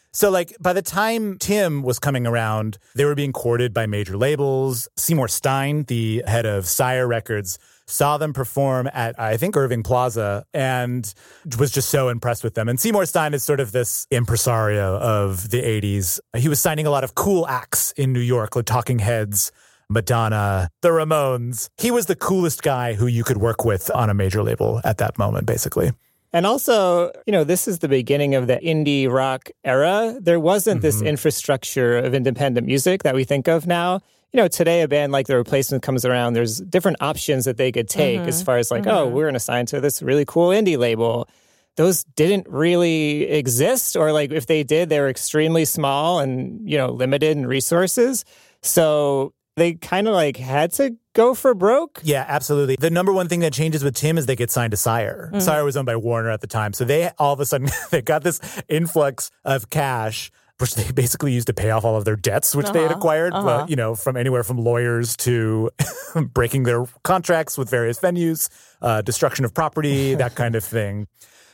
So, 0.13 0.29
like, 0.29 0.53
by 0.59 0.73
the 0.73 0.81
time 0.81 1.37
Tim 1.37 1.83
was 1.83 1.97
coming 1.97 2.27
around, 2.27 2.77
they 2.95 3.05
were 3.05 3.15
being 3.15 3.31
courted 3.31 3.73
by 3.73 3.85
major 3.85 4.17
labels. 4.17 4.89
Seymour 4.97 5.29
Stein, 5.29 5.83
the 5.83 6.21
head 6.27 6.45
of 6.45 6.67
Sire 6.67 7.07
Records, 7.07 7.57
saw 7.87 8.17
them 8.17 8.33
perform 8.33 8.89
at, 8.93 9.17
I 9.17 9.37
think, 9.37 9.55
Irving 9.55 9.83
Plaza 9.83 10.45
and 10.53 11.13
was 11.57 11.71
just 11.71 11.89
so 11.89 12.09
impressed 12.09 12.43
with 12.43 12.55
them. 12.55 12.67
And 12.67 12.77
Seymour 12.77 13.05
Stein 13.05 13.33
is 13.33 13.43
sort 13.45 13.61
of 13.61 13.71
this 13.71 14.05
impresario 14.11 14.97
of 14.97 15.49
the 15.49 15.61
80s. 15.61 16.19
He 16.35 16.49
was 16.49 16.59
signing 16.59 16.85
a 16.85 16.89
lot 16.89 17.05
of 17.05 17.15
cool 17.15 17.47
acts 17.47 17.93
in 17.93 18.11
New 18.11 18.19
York, 18.19 18.55
like 18.55 18.65
Talking 18.65 18.99
Heads. 18.99 19.51
Madonna, 19.89 20.69
the 20.81 20.87
Ramones. 20.87 21.67
He 21.77 21.91
was 21.91 22.05
the 22.05 22.15
coolest 22.15 22.63
guy 22.63 22.93
who 22.93 23.07
you 23.07 23.25
could 23.25 23.35
work 23.35 23.65
with 23.65 23.91
on 23.93 24.09
a 24.09 24.13
major 24.13 24.41
label 24.41 24.79
at 24.85 24.99
that 24.99 25.19
moment, 25.19 25.45
basically. 25.45 25.91
And 26.33 26.45
also, 26.45 27.11
you 27.25 27.31
know, 27.31 27.43
this 27.43 27.67
is 27.67 27.79
the 27.79 27.89
beginning 27.89 28.35
of 28.35 28.47
the 28.47 28.57
indie 28.57 29.09
rock 29.09 29.49
era. 29.63 30.17
There 30.19 30.39
wasn't 30.39 30.81
this 30.81 30.97
mm-hmm. 30.97 31.07
infrastructure 31.07 31.97
of 31.97 32.13
independent 32.13 32.65
music 32.65 33.03
that 33.03 33.15
we 33.15 33.23
think 33.23 33.47
of 33.47 33.67
now. 33.67 34.01
You 34.31 34.37
know, 34.37 34.47
today 34.47 34.81
a 34.81 34.87
band 34.87 35.11
like 35.11 35.27
The 35.27 35.35
Replacement 35.35 35.83
comes 35.83 36.05
around, 36.05 36.33
there's 36.33 36.59
different 36.59 36.97
options 37.01 37.43
that 37.43 37.57
they 37.57 37.69
could 37.69 37.89
take 37.89 38.21
as 38.21 38.37
mm-hmm. 38.37 38.45
far 38.45 38.57
as 38.57 38.71
like, 38.71 38.87
oh, 38.87 39.05
mm-hmm. 39.05 39.15
we're 39.15 39.25
going 39.25 39.33
to 39.33 39.41
sign 39.41 39.65
to 39.67 39.81
this 39.81 40.01
really 40.01 40.23
cool 40.23 40.49
indie 40.49 40.77
label. 40.77 41.27
Those 41.75 42.05
didn't 42.15 42.47
really 42.47 43.23
exist, 43.23 43.97
or 43.97 44.13
like 44.13 44.31
if 44.31 44.45
they 44.45 44.63
did, 44.63 44.87
they 44.87 45.01
were 45.01 45.09
extremely 45.09 45.65
small 45.65 46.19
and, 46.19 46.69
you 46.69 46.77
know, 46.77 46.91
limited 46.91 47.37
in 47.37 47.45
resources. 47.45 48.23
So 48.61 49.33
they 49.55 49.73
kind 49.73 50.07
of 50.07 50.13
like 50.13 50.37
had 50.37 50.71
to 50.73 50.95
go 51.13 51.33
for 51.33 51.53
broke. 51.53 51.99
Yeah, 52.03 52.25
absolutely. 52.27 52.77
The 52.79 52.89
number 52.89 53.11
one 53.11 53.27
thing 53.27 53.41
that 53.41 53.53
changes 53.53 53.83
with 53.83 53.95
Tim 53.95 54.17
is 54.17 54.25
they 54.25 54.35
get 54.35 54.49
signed 54.49 54.71
to 54.71 54.77
Sire. 54.77 55.31
Sire 55.39 55.63
was 55.63 55.75
owned 55.75 55.85
by 55.85 55.95
Warner 55.95 56.29
at 56.29 56.41
the 56.41 56.47
time. 56.47 56.73
So 56.73 56.85
they 56.85 57.09
all 57.17 57.33
of 57.33 57.39
a 57.39 57.45
sudden 57.45 57.69
they 57.91 58.01
got 58.01 58.23
this 58.23 58.39
influx 58.69 59.29
of 59.43 59.69
cash 59.69 60.31
which 60.61 60.75
they 60.75 60.91
basically 60.91 61.33
used 61.33 61.47
to 61.47 61.53
pay 61.55 61.71
off 61.71 61.83
all 61.83 61.97
of 61.97 62.05
their 62.05 62.15
debts 62.15 62.55
which 62.55 62.69
they 62.69 62.83
had 62.83 62.91
acquired, 62.91 63.33
uh, 63.33 63.65
you 63.67 63.75
know, 63.75 63.95
from 63.95 64.15
anywhere 64.15 64.43
from 64.43 64.57
lawyers 64.59 65.17
to 65.17 65.71
breaking 66.33 66.63
their 66.63 66.85
contracts 67.03 67.57
with 67.57 67.67
various 67.67 67.99
venues, 67.99 68.47
uh, 68.81 69.01
destruction 69.01 69.43
of 69.43 69.55
property, 69.55 70.13
that 70.15 70.35
kind 70.35 70.55
of 70.55 70.63
thing. 70.63 71.07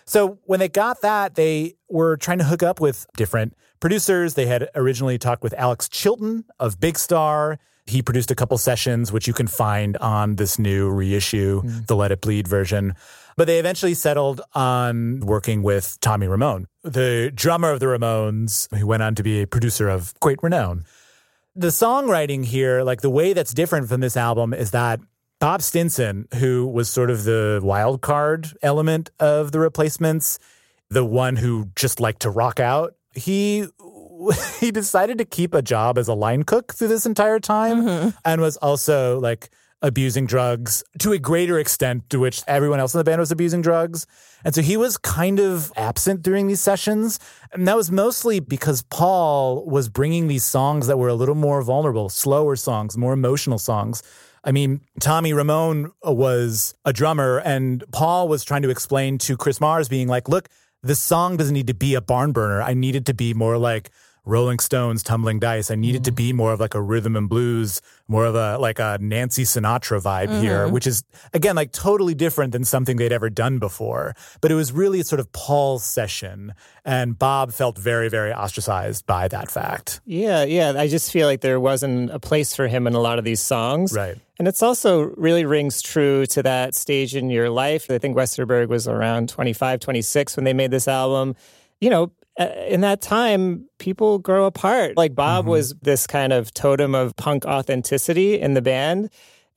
So 0.06 0.39
when 0.44 0.60
they 0.60 0.68
got 0.68 1.01
that, 1.01 1.36
they 1.36 1.75
were 1.89 2.18
trying 2.18 2.39
to 2.39 2.44
hook 2.44 2.63
up 2.63 2.82
with 2.82 3.08
different 3.16 3.54
producers. 3.80 4.34
They 4.34 4.46
had 4.46 4.70
originally 4.75 5.18
talked 5.18 5.42
with 5.42 5.54
Alex 5.54 5.88
Chilton 5.88 6.44
of 6.60 6.80
Big 6.80 6.98
Star. 6.98 7.60
He 7.88 8.01
produced 8.01 8.32
a 8.32 8.36
couple 8.36 8.58
sessions, 8.58 9.12
which 9.12 9.27
you 9.27 9.34
can 9.34 9.48
find 9.48 9.98
on 9.98 10.36
this 10.36 10.60
new 10.60 10.89
reissue, 10.89 11.62
hmm. 11.62 11.79
the 11.88 11.96
Let 11.96 12.12
It 12.12 12.22
Bleed 12.22 12.48
version. 12.48 12.94
But 13.38 13.48
they 13.48 13.60
eventually 13.60 13.94
settled 13.94 14.41
on 14.53 15.20
working 15.20 15.62
with 15.62 15.98
Tommy 16.01 16.27
Ramone, 16.27 16.67
the 16.84 17.32
drummer 17.34 17.72
of 17.72 17.79
the 17.79 17.86
Ramones, 17.86 18.75
who 18.75 18.88
went 18.88 19.03
on 19.03 19.15
to 19.15 19.24
be 19.24 19.41
a 19.41 19.48
producer 19.48 19.89
of 19.89 20.13
great 20.20 20.41
renown. 20.41 20.86
The 21.56 21.67
songwriting 21.67 22.46
here, 22.46 22.84
like 22.84 23.01
the 23.01 23.10
way 23.10 23.34
that's 23.34 23.53
different 23.53 23.89
from 23.89 24.01
this 24.01 24.17
album, 24.17 24.53
is 24.53 24.72
that 24.72 25.00
Bob 25.39 25.62
Stinson, 25.62 26.27
who 26.36 26.65
was 26.65 26.89
sort 26.89 27.12
of 27.12 27.24
the 27.24 27.60
wild 27.63 28.01
card 28.01 28.50
element 28.63 29.12
of 29.20 29.51
the 29.51 29.60
replacements, 29.60 30.39
the 30.89 31.06
one 31.06 31.36
who 31.36 31.70
just 31.75 32.00
liked 32.00 32.22
to 32.22 32.29
rock 32.32 32.60
out, 32.60 32.96
he 33.13 33.67
he 34.59 34.71
decided 34.71 35.17
to 35.17 35.25
keep 35.25 35.53
a 35.53 35.62
job 35.62 35.97
as 35.97 36.07
a 36.07 36.13
line 36.13 36.43
cook 36.43 36.74
through 36.74 36.88
this 36.89 37.05
entire 37.05 37.39
time 37.39 37.83
mm-hmm. 37.83 38.09
and 38.25 38.41
was 38.41 38.57
also 38.57 39.19
like 39.19 39.50
abusing 39.81 40.25
drugs 40.25 40.83
to 41.00 41.12
a 41.12 41.19
greater 41.19 41.59
extent 41.59 42.09
to 42.09 42.19
which 42.19 42.41
everyone 42.47 42.79
else 42.79 42.93
in 42.93 42.97
the 42.97 43.03
band 43.03 43.19
was 43.19 43.31
abusing 43.31 43.62
drugs. 43.62 44.07
And 44.43 44.55
so 44.55 44.62
he 44.62 44.75
was 44.75 44.97
kind 44.97 45.39
of 45.39 45.71
absent 45.75 46.24
during 46.24 46.47
these 46.47 46.62
sessions. 46.62 47.19
And 47.53 47.67
that 47.67 47.75
was 47.75 47.91
mostly 47.91 48.39
because 48.39 48.81
Paul 48.83 49.65
was 49.65 49.88
bringing 49.89 50.27
these 50.27 50.43
songs 50.43 50.88
that 50.88 50.97
were 50.97 51.09
a 51.09 51.13
little 51.13 51.36
more 51.36 51.62
vulnerable, 51.62 52.09
slower 52.09 52.55
songs, 52.55 52.97
more 52.97 53.13
emotional 53.13 53.59
songs. 53.59 54.01
I 54.43 54.51
mean, 54.51 54.81
Tommy 55.00 55.33
Ramone 55.33 55.91
was 56.03 56.74
a 56.86 56.93
drummer, 56.93 57.39
and 57.39 57.83
Paul 57.91 58.29
was 58.29 58.45
trying 58.45 58.62
to 58.62 58.69
explain 58.69 59.17
to 59.19 59.36
Chris 59.36 59.59
Mars, 59.59 59.89
being 59.89 60.07
like, 60.07 60.29
look, 60.29 60.47
this 60.88 61.00
song 61.00 61.38
doesn't 61.38 61.53
need 61.53 61.67
to 61.67 61.74
be 61.74 61.94
a 61.96 62.01
barn 62.01 62.32
burner. 62.32 62.62
I 62.62 62.74
need 62.74 62.96
it 62.96 63.06
to 63.06 63.13
be 63.13 63.34
more 63.34 63.58
like 63.58 63.91
Rolling 64.27 64.60
Stones, 64.60 65.03
Tumbling 65.03 65.39
Dice. 65.39 65.72
I 65.72 65.75
needed 65.75 66.01
it 66.01 66.03
to 66.05 66.12
mm. 66.12 66.15
be 66.15 66.34
more 66.34 66.51
of 66.51 66.60
like 66.60 66.75
a 66.75 66.81
rhythm 66.81 67.15
and 67.15 67.29
blues, 67.29 67.81
more 68.07 68.25
of 68.25 68.36
a 68.36 68.57
like 68.57 68.77
a 68.79 68.98
Nancy 69.01 69.43
Sinatra 69.43 70.01
vibe 70.01 70.41
here, 70.41 70.65
mm-hmm. 70.65 70.74
which 70.74 70.86
is 70.86 71.03
again 71.34 71.55
like 71.55 71.72
totally 71.72 72.13
different 72.13 72.51
than 72.51 72.65
something 72.65 72.98
they'd 72.98 73.12
ever 73.12 73.29
done 73.29 73.57
before. 73.57 74.15
But 74.41 74.51
it 74.51 74.55
was 74.55 74.72
really 74.72 75.00
a 75.00 75.03
sort 75.03 75.19
of 75.19 75.31
Paul's 75.31 75.84
session, 75.84 76.53
and 76.84 77.17
Bob 77.17 77.53
felt 77.53 77.77
very, 77.77 78.10
very 78.10 78.34
ostracized 78.34 79.05
by 79.05 79.27
that 79.29 79.50
fact. 79.50 80.01
Yeah, 80.05 80.43
yeah. 80.43 80.74
I 80.75 80.88
just 80.88 81.12
feel 81.12 81.27
like 81.27 81.41
there 81.41 81.60
wasn't 81.60 82.12
a 82.12 82.19
place 82.19 82.55
for 82.55 82.67
him 82.67 82.86
in 82.86 82.93
a 82.93 83.00
lot 83.00 83.19
of 83.19 83.25
these 83.25 83.41
songs. 83.41 83.93
Right. 83.93 84.17
And 84.39 84.48
it's 84.48 84.62
also 84.62 85.01
really 85.15 85.46
rings 85.46 85.81
true 85.81 86.25
to 86.27 86.43
that 86.43 86.75
stage 86.75 87.15
in 87.15 87.29
your 87.29 87.50
life. 87.50 87.89
I 87.89 87.98
think 87.98 88.15
Westerberg 88.15 88.67
was 88.67 88.88
around 88.88 89.29
25, 89.29 89.79
26 89.79 90.36
when 90.36 90.43
they 90.43 90.53
made 90.53 90.69
this 90.69 90.88
album. 90.88 91.36
You 91.81 91.89
know, 91.89 92.12
Uh, 92.39 92.50
in 92.67 92.82
that 92.82 93.01
time, 93.01 93.67
people 93.79 94.20
grow 94.20 94.46
apart. 94.46 94.96
Like 94.96 95.15
Bob 95.15 95.48
was 95.48 95.74
this 95.82 96.06
kind 96.06 96.32
of 96.32 96.53
totem 96.53 96.94
of 96.94 97.15
punk 97.15 97.46
authenticity 97.46 98.39
in 98.39 98.53
the 98.53 98.62
band. 98.62 99.10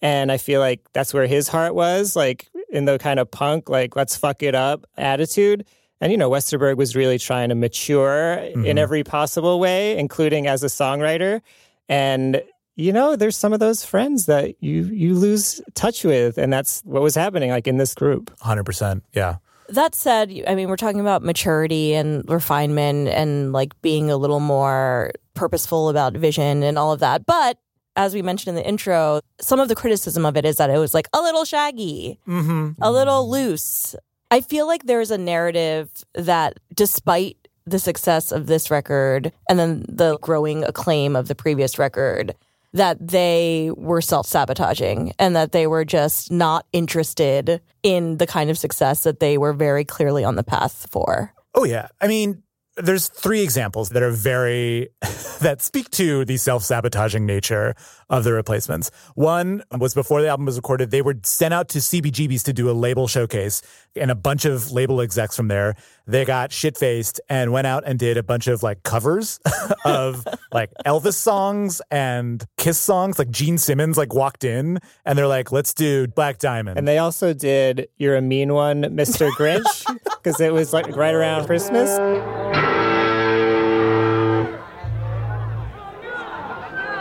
And 0.02 0.32
I 0.32 0.38
feel 0.38 0.60
like 0.60 0.80
that's 0.94 1.12
where 1.12 1.26
his 1.26 1.46
heart 1.48 1.74
was, 1.74 2.16
like 2.16 2.48
in 2.70 2.86
the 2.86 2.98
kind 2.98 3.20
of 3.20 3.30
punk, 3.30 3.68
like, 3.68 3.96
let's 3.96 4.16
fuck 4.16 4.42
it 4.42 4.54
up 4.54 4.86
attitude. 4.96 5.66
And, 6.00 6.10
you 6.10 6.16
know, 6.16 6.30
Westerberg 6.30 6.78
was 6.78 6.96
really 6.96 7.18
trying 7.18 7.50
to 7.50 7.54
mature 7.54 8.34
in 8.34 8.78
every 8.78 9.04
possible 9.04 9.60
way, 9.60 9.98
including 9.98 10.46
as 10.46 10.62
a 10.62 10.68
songwriter. 10.68 11.42
And, 11.90 12.42
you 12.76 12.94
know, 12.94 13.16
there's 13.16 13.36
some 13.36 13.52
of 13.52 13.60
those 13.60 13.84
friends 13.84 14.24
that 14.24 14.54
you, 14.62 14.84
you 14.84 15.14
lose 15.14 15.60
touch 15.74 16.02
with. 16.02 16.38
And 16.38 16.50
that's 16.50 16.80
what 16.86 17.02
was 17.02 17.14
happening, 17.14 17.50
like 17.50 17.66
in 17.66 17.76
this 17.76 17.94
group. 17.94 18.34
100%. 18.38 19.02
Yeah. 19.12 19.36
That 19.70 19.94
said, 19.94 20.32
I 20.46 20.54
mean, 20.54 20.68
we're 20.68 20.76
talking 20.76 21.00
about 21.00 21.22
maturity 21.22 21.94
and 21.94 22.28
refinement 22.28 23.08
and 23.08 23.52
like 23.52 23.80
being 23.82 24.10
a 24.10 24.16
little 24.16 24.40
more 24.40 25.12
purposeful 25.34 25.88
about 25.88 26.14
vision 26.14 26.62
and 26.62 26.78
all 26.78 26.92
of 26.92 27.00
that. 27.00 27.24
But 27.24 27.58
as 27.96 28.14
we 28.14 28.22
mentioned 28.22 28.56
in 28.56 28.62
the 28.62 28.68
intro, 28.68 29.20
some 29.40 29.60
of 29.60 29.68
the 29.68 29.74
criticism 29.74 30.24
of 30.24 30.36
it 30.36 30.44
is 30.44 30.56
that 30.56 30.70
it 30.70 30.78
was 30.78 30.94
like 30.94 31.08
a 31.12 31.20
little 31.20 31.44
shaggy, 31.44 32.18
mm-hmm. 32.26 32.70
a 32.80 32.90
little 32.90 33.30
loose. 33.30 33.94
I 34.30 34.40
feel 34.40 34.66
like 34.66 34.84
there's 34.84 35.10
a 35.10 35.18
narrative 35.18 35.90
that 36.14 36.58
despite 36.74 37.36
the 37.66 37.78
success 37.78 38.32
of 38.32 38.46
this 38.46 38.70
record 38.70 39.32
and 39.48 39.58
then 39.58 39.84
the 39.88 40.18
growing 40.18 40.64
acclaim 40.64 41.16
of 41.16 41.28
the 41.28 41.34
previous 41.34 41.78
record, 41.78 42.34
that 42.72 43.04
they 43.04 43.70
were 43.76 44.00
self 44.00 44.26
sabotaging 44.26 45.12
and 45.18 45.34
that 45.36 45.52
they 45.52 45.66
were 45.66 45.84
just 45.84 46.30
not 46.30 46.66
interested 46.72 47.60
in 47.82 48.18
the 48.18 48.26
kind 48.26 48.50
of 48.50 48.58
success 48.58 49.02
that 49.02 49.20
they 49.20 49.38
were 49.38 49.52
very 49.52 49.84
clearly 49.84 50.24
on 50.24 50.36
the 50.36 50.44
path 50.44 50.86
for. 50.90 51.32
Oh 51.54 51.64
yeah. 51.64 51.88
I 52.00 52.06
mean, 52.06 52.42
there's 52.76 53.08
three 53.08 53.42
examples 53.42 53.90
that 53.90 54.02
are 54.02 54.10
very 54.10 54.88
that 55.40 55.62
speak 55.62 55.90
to 55.90 56.24
the 56.24 56.36
self-sabotaging 56.36 57.26
nature 57.26 57.74
of 58.08 58.24
the 58.24 58.32
replacements. 58.32 58.90
One 59.14 59.62
was 59.76 59.94
before 59.94 60.22
the 60.22 60.28
album 60.28 60.46
was 60.46 60.56
recorded, 60.56 60.90
they 60.90 61.02
were 61.02 61.16
sent 61.24 61.54
out 61.54 61.68
to 61.70 61.78
CBGB's 61.78 62.42
to 62.44 62.52
do 62.52 62.70
a 62.70 62.72
label 62.72 63.08
showcase 63.08 63.62
and 63.96 64.10
a 64.10 64.14
bunch 64.14 64.44
of 64.44 64.70
label 64.72 65.00
execs 65.00 65.36
from 65.36 65.48
there. 65.48 65.74
They 66.10 66.24
got 66.24 66.52
shit-faced 66.52 67.20
and 67.28 67.52
went 67.52 67.66
out 67.66 67.84
and 67.86 67.98
did 67.98 68.16
a 68.16 68.22
bunch 68.22 68.46
of 68.48 68.62
like 68.62 68.82
covers 68.82 69.38
of 69.84 70.26
like 70.52 70.70
Elvis 70.84 71.14
songs 71.14 71.80
and 71.90 72.44
Kiss 72.58 72.78
songs. 72.78 73.18
Like 73.18 73.30
Gene 73.30 73.58
Simmons 73.58 73.96
like 73.96 74.12
walked 74.12 74.44
in 74.44 74.78
and 75.04 75.18
they're 75.18 75.26
like, 75.26 75.52
let's 75.52 75.72
do 75.72 76.06
Black 76.08 76.38
Diamond. 76.38 76.78
And 76.78 76.88
they 76.88 76.98
also 76.98 77.32
did 77.32 77.88
You're 77.96 78.16
a 78.16 78.22
Mean 78.22 78.52
One, 78.52 78.82
Mr. 78.82 79.30
Grinch, 79.30 79.84
because 80.22 80.40
it 80.40 80.52
was 80.52 80.72
like 80.72 80.94
right 80.96 81.14
around 81.14 81.46
Christmas. 81.46 81.90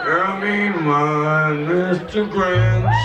You're 0.05 0.23
a 0.23 0.39
mean 0.41 0.85
one, 0.85 1.65
Mr. 1.67 2.27
Grinch. 2.31 2.95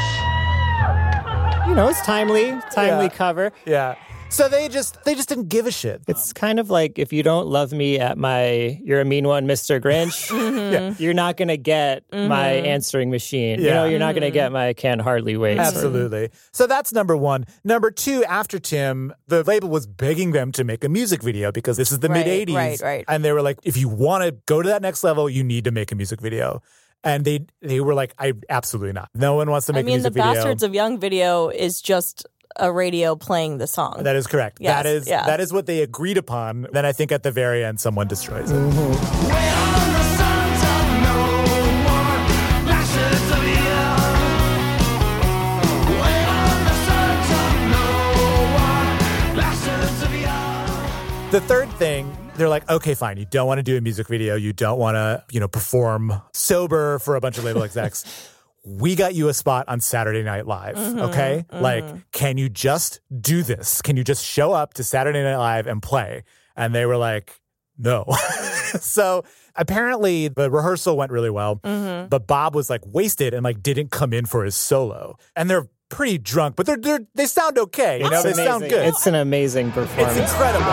You 1.68 1.74
know, 1.74 1.88
it's 1.88 2.00
timely, 2.06 2.50
timely 2.72 3.04
Yeah. 3.06 3.08
cover. 3.10 3.52
yeah. 3.66 3.94
So 4.30 4.48
they 4.48 4.68
just 4.68 5.02
they 5.04 5.14
just 5.14 5.28
didn't 5.28 5.48
give 5.48 5.66
a 5.66 5.70
shit. 5.70 6.02
It's 6.08 6.32
kind 6.32 6.58
of 6.58 6.68
like 6.68 6.98
if 6.98 7.12
you 7.12 7.22
don't 7.22 7.46
love 7.46 7.72
me 7.72 8.00
at 8.00 8.18
my 8.18 8.80
"You're 8.82 9.00
a 9.00 9.04
mean 9.04 9.28
one, 9.28 9.46
Mr. 9.46 9.80
Grinch," 9.80 10.28
mm-hmm. 10.30 10.94
you're 11.02 11.14
not 11.14 11.36
gonna 11.36 11.56
get 11.56 12.02
my 12.12 12.18
mm-hmm. 12.18 12.66
answering 12.66 13.10
machine. 13.10 13.60
You 13.60 13.70
know, 13.70 13.84
you're 13.84 14.00
not 14.00 14.14
gonna 14.14 14.32
get 14.32 14.46
mm-hmm. 14.46 14.54
my 14.54 14.72
"Can't 14.72 15.00
Hardly 15.00 15.36
Wait." 15.36 15.58
Absolutely. 15.58 16.30
So 16.52 16.66
that's 16.66 16.92
number 16.92 17.16
one. 17.16 17.46
Number 17.62 17.90
two, 17.90 18.24
after 18.24 18.58
Tim, 18.58 19.14
the 19.28 19.44
label 19.44 19.68
was 19.68 19.86
begging 19.86 20.32
them 20.32 20.50
to 20.52 20.64
make 20.64 20.82
a 20.82 20.88
music 20.88 21.22
video 21.22 21.52
because 21.52 21.76
this 21.76 21.92
is 21.92 22.00
the 22.00 22.08
Right, 22.08 22.26
mid 22.26 22.48
80s. 22.48 22.54
right, 22.54 22.80
right. 22.80 23.04
And 23.08 23.24
they 23.24 23.32
were 23.32 23.42
like, 23.42 23.58
if 23.62 23.76
you 23.76 23.88
want 23.88 24.24
to 24.24 24.32
go 24.46 24.62
to 24.62 24.68
that 24.68 24.82
next 24.82 25.04
level, 25.04 25.28
you 25.28 25.44
need 25.44 25.64
to 25.64 25.70
make 25.70 25.92
a 25.92 25.94
music 25.94 26.20
video. 26.20 26.62
And 27.04 27.24
they 27.24 27.46
they 27.60 27.80
were 27.80 27.94
like, 27.94 28.14
I 28.18 28.32
absolutely 28.48 28.92
not. 28.92 29.10
No 29.14 29.34
one 29.34 29.50
wants 29.50 29.66
to 29.66 29.72
make. 29.72 29.80
I 29.80 29.82
make 29.82 29.96
mean, 29.96 30.00
a 30.00 30.10
the 30.10 30.10
music 30.10 30.24
video. 30.24 30.34
Bastards 30.34 30.62
of 30.62 30.74
Young 30.74 30.98
video 30.98 31.50
is 31.50 31.82
just 31.82 32.26
a 32.56 32.72
radio 32.72 33.16
playing 33.16 33.58
the 33.58 33.66
song. 33.66 34.02
that 34.02 34.16
is 34.16 34.26
correct. 34.26 34.58
Yes, 34.60 34.82
that 34.82 34.86
is 34.86 35.08
yeah. 35.08 35.26
that 35.26 35.40
is 35.40 35.52
what 35.52 35.66
they 35.66 35.82
agreed 35.82 36.18
upon. 36.18 36.66
Then 36.72 36.84
I 36.84 36.92
think 36.92 37.12
at 37.12 37.22
the 37.22 37.32
very 37.32 37.64
end, 37.64 37.80
someone 37.80 38.08
destroys 38.08 38.50
it. 38.50 39.74
The 51.34 51.40
third 51.40 51.68
thing, 51.72 52.16
they're 52.36 52.48
like, 52.48 52.70
okay, 52.70 52.94
fine. 52.94 53.16
You 53.16 53.24
don't 53.24 53.48
want 53.48 53.58
to 53.58 53.64
do 53.64 53.76
a 53.76 53.80
music 53.80 54.06
video. 54.06 54.36
You 54.36 54.52
don't 54.52 54.78
want 54.78 54.94
to, 54.94 55.24
you 55.32 55.40
know, 55.40 55.48
perform 55.48 56.22
sober 56.32 57.00
for 57.00 57.16
a 57.16 57.20
bunch 57.20 57.38
of 57.38 57.44
label 57.44 57.64
execs. 57.64 58.04
we 58.64 58.94
got 58.94 59.14
you 59.14 59.28
a 59.28 59.34
spot 59.34 59.66
on 59.68 59.80
Saturday 59.80 60.22
Night 60.22 60.46
Live. 60.46 60.76
Mm-hmm, 60.76 61.00
okay. 61.00 61.44
Mm-hmm. 61.50 61.62
Like, 61.62 62.10
can 62.12 62.38
you 62.38 62.48
just 62.48 63.00
do 63.20 63.42
this? 63.42 63.82
Can 63.82 63.96
you 63.96 64.04
just 64.04 64.24
show 64.24 64.52
up 64.52 64.74
to 64.74 64.84
Saturday 64.84 65.22
Night 65.22 65.36
Live 65.36 65.66
and 65.66 65.82
play? 65.82 66.24
And 66.56 66.74
they 66.74 66.86
were 66.86 66.96
like, 66.96 67.40
no. 67.76 68.04
so 68.80 69.24
apparently 69.54 70.28
the 70.28 70.50
rehearsal 70.50 70.96
went 70.96 71.12
really 71.12 71.30
well, 71.30 71.56
mm-hmm. 71.56 72.08
but 72.08 72.26
Bob 72.26 72.54
was 72.54 72.70
like 72.70 72.80
wasted 72.86 73.34
and 73.34 73.44
like 73.44 73.62
didn't 73.62 73.90
come 73.90 74.12
in 74.12 74.24
for 74.26 74.44
his 74.44 74.54
solo. 74.54 75.16
And 75.36 75.50
they're 75.50 75.68
pretty 75.90 76.18
drunk, 76.18 76.56
but 76.56 76.66
they're, 76.66 76.76
they're 76.76 77.06
they 77.14 77.26
sound 77.26 77.58
okay. 77.58 77.98
You 78.02 78.10
know, 78.10 78.22
It's 78.22 78.36
they 78.36 78.44
sound 78.44 78.62
good. 78.62 78.86
It's 78.86 79.06
an 79.06 79.14
amazing 79.14 79.72
performance. 79.72 80.16
It's 80.16 80.32
incredible. 80.32 80.64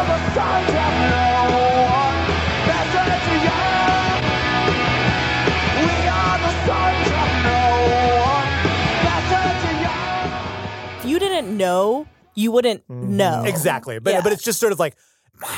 Didn't 11.52 11.58
know, 11.58 12.08
you 12.36 12.52
wouldn't 12.52 12.88
mm-hmm. 12.88 13.18
know. 13.18 13.44
Exactly. 13.46 14.00
But 14.00 14.14
Yeah. 14.14 14.22
but 14.22 14.32
it's 14.32 14.44
just 14.44 14.60
sort 14.60 14.72
of 14.72 14.80
like 14.80 14.96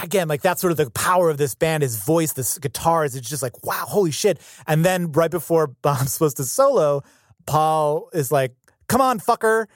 again, 0.01 0.27
like 0.27 0.41
that's 0.41 0.61
sort 0.61 0.71
of 0.71 0.77
the 0.77 0.89
power 0.91 1.29
of 1.29 1.37
this 1.37 1.55
band, 1.55 1.83
his 1.83 2.03
voice, 2.03 2.33
this 2.33 2.57
guitars. 2.57 3.15
It's 3.15 3.29
just 3.29 3.43
like, 3.43 3.63
wow, 3.65 3.85
holy 3.85 4.11
shit. 4.11 4.39
And 4.65 4.85
then 4.85 5.11
right 5.11 5.31
before 5.31 5.67
Bob's 5.81 6.13
supposed 6.13 6.37
to 6.37 6.45
solo, 6.45 7.03
Paul 7.45 8.09
is 8.13 8.31
like, 8.31 8.53
come 8.87 9.01
on, 9.01 9.19
fucker. 9.19 9.67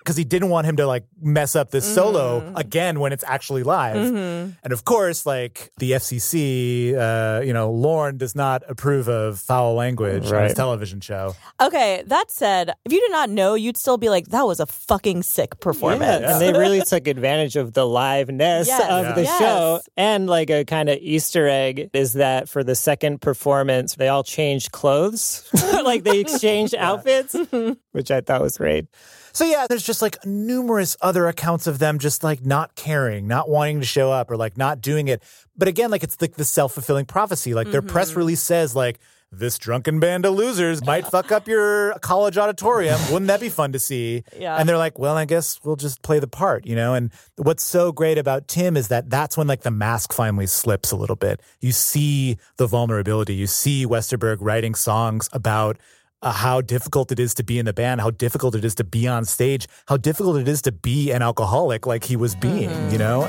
Because 0.00 0.16
he 0.16 0.24
didn't 0.24 0.48
want 0.48 0.66
him 0.66 0.76
to 0.76 0.86
like 0.86 1.04
mess 1.20 1.54
up 1.54 1.70
this 1.70 1.84
solo 1.94 2.40
Mm-hmm. 2.40 2.56
again 2.56 3.00
when 3.00 3.12
it's 3.12 3.24
actually 3.26 3.62
live. 3.62 3.96
And 3.96 4.72
of 4.72 4.84
course, 4.84 5.26
like 5.26 5.70
the 5.78 5.92
FCC, 5.92 6.94
uh, 6.96 7.42
you 7.42 7.52
know, 7.52 7.70
Lorne 7.70 8.16
does 8.16 8.34
not 8.34 8.62
approve 8.68 9.08
of 9.08 9.38
foul 9.38 9.74
language 9.74 10.30
on 10.32 10.44
his 10.44 10.54
television 10.54 11.00
show. 11.00 11.34
Okay, 11.60 12.02
that 12.06 12.30
said, 12.30 12.70
if 12.84 12.92
you 12.92 13.00
did 13.00 13.10
not 13.10 13.28
know, 13.30 13.54
you'd 13.54 13.76
still 13.76 13.98
be 13.98 14.08
like, 14.08 14.28
that 14.28 14.46
was 14.46 14.58
a 14.60 14.66
fucking 14.66 15.22
sick 15.22 15.60
performance. 15.60 16.22
Yeah, 16.22 16.32
and 16.32 16.40
they 16.40 16.52
really 16.52 16.80
took 16.82 17.06
advantage 17.06 17.56
of 17.56 17.72
the 17.74 17.82
liveness 17.82 18.66
Yes, 18.66 18.80
of 19.08 19.14
the 19.14 19.22
Yes. 19.24 19.38
show. 19.38 19.80
And 19.96 20.26
like 20.28 20.48
a 20.50 20.64
kind 20.64 20.88
of 20.88 20.98
Easter 21.00 21.46
egg 21.48 21.90
is 21.92 22.14
that 22.14 22.48
for 22.48 22.64
the 22.64 22.74
second 22.74 23.20
performance, 23.20 23.96
they 23.96 24.08
all 24.08 24.24
changed 24.24 24.72
clothes. 24.72 25.46
like 25.84 26.04
they 26.04 26.20
exchanged 26.24 26.74
outfits, 26.74 27.36
which 27.92 28.10
I 28.10 28.20
thought 28.22 28.40
was 28.40 28.56
great. 28.56 28.86
So 29.32 29.44
yeah, 29.44 29.66
there's 29.68 29.84
just 29.90 30.02
like 30.02 30.24
numerous 30.24 30.96
other 31.00 31.26
accounts 31.26 31.66
of 31.66 31.80
them 31.80 31.98
just 31.98 32.22
like 32.22 32.46
not 32.46 32.76
caring, 32.76 33.26
not 33.26 33.48
wanting 33.48 33.80
to 33.80 33.86
show 33.86 34.12
up 34.12 34.30
or 34.30 34.36
like 34.36 34.56
not 34.56 34.80
doing 34.80 35.08
it. 35.08 35.20
But 35.56 35.66
again, 35.66 35.90
like 35.90 36.04
it's 36.04 36.20
like 36.20 36.34
the 36.34 36.44
self-fulfilling 36.44 37.06
prophecy. 37.06 37.54
Like 37.54 37.72
their 37.72 37.82
press 37.82 38.10
mm-hmm. 38.10 38.20
release 38.20 38.40
says 38.40 38.76
like 38.76 39.00
this 39.32 39.58
drunken 39.58 39.98
band 39.98 40.26
of 40.26 40.34
losers 40.34 40.84
might 40.84 41.06
fuck 41.08 41.32
up 41.32 41.48
your 41.48 41.98
college 42.00 42.38
auditorium. 42.38 43.00
Wouldn't 43.10 43.26
that 43.26 43.40
be 43.40 43.48
fun 43.48 43.72
to 43.72 43.80
see? 43.80 44.22
Yeah. 44.38 44.56
And 44.56 44.68
they're 44.68 44.78
like, 44.78 44.96
well, 44.96 45.16
I 45.16 45.24
guess 45.24 45.58
we'll 45.64 45.74
just 45.74 46.02
play 46.02 46.20
the 46.20 46.28
part, 46.28 46.66
you 46.66 46.76
know? 46.76 46.94
And 46.94 47.10
what's 47.36 47.64
so 47.64 47.90
great 47.90 48.16
about 48.16 48.46
Tim 48.46 48.76
is 48.76 48.88
that 48.88 49.10
that's 49.10 49.36
when 49.36 49.48
like 49.48 49.62
the 49.62 49.72
mask 49.72 50.12
finally 50.12 50.46
slips 50.46 50.92
a 50.92 50.96
little 50.96 51.16
bit. 51.16 51.40
You 51.60 51.72
see 51.72 52.38
the 52.58 52.68
vulnerability. 52.68 53.34
You 53.34 53.48
see 53.48 53.86
Westerberg 53.86 54.38
writing 54.40 54.76
songs 54.76 55.28
about 55.32 55.78
uh, 56.22 56.32
how 56.32 56.60
difficult 56.60 57.10
it 57.12 57.18
is 57.18 57.34
to 57.34 57.42
be 57.42 57.58
in 57.58 57.66
the 57.66 57.72
band, 57.72 58.00
how 58.00 58.10
difficult 58.10 58.54
it 58.54 58.64
is 58.64 58.74
to 58.76 58.84
be 58.84 59.06
on 59.08 59.24
stage, 59.24 59.66
how 59.86 59.96
difficult 59.96 60.36
it 60.36 60.48
is 60.48 60.62
to 60.62 60.72
be 60.72 61.10
an 61.10 61.22
alcoholic 61.22 61.86
like 61.86 62.04
he 62.04 62.16
was 62.16 62.34
being, 62.34 62.70
you 62.90 62.98
know? 62.98 63.22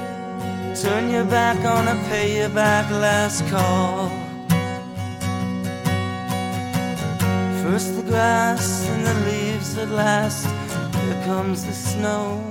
Turn 0.82 1.10
your 1.10 1.25
back 1.25 1.58
on 1.65 1.88
a 1.88 1.95
pay 2.10 2.38
your 2.38 2.49
back 2.49 2.89
last 2.91 3.45
call. 3.47 4.10
First 7.63 7.95
the 7.95 8.04
grass 8.04 8.88
and 8.89 9.06
the 9.06 9.13
leaves 9.25 9.77
at 9.77 9.89
last. 9.89 10.45
Here 10.95 11.23
comes 11.25 11.65
the 11.65 11.73
snow. 11.73 12.41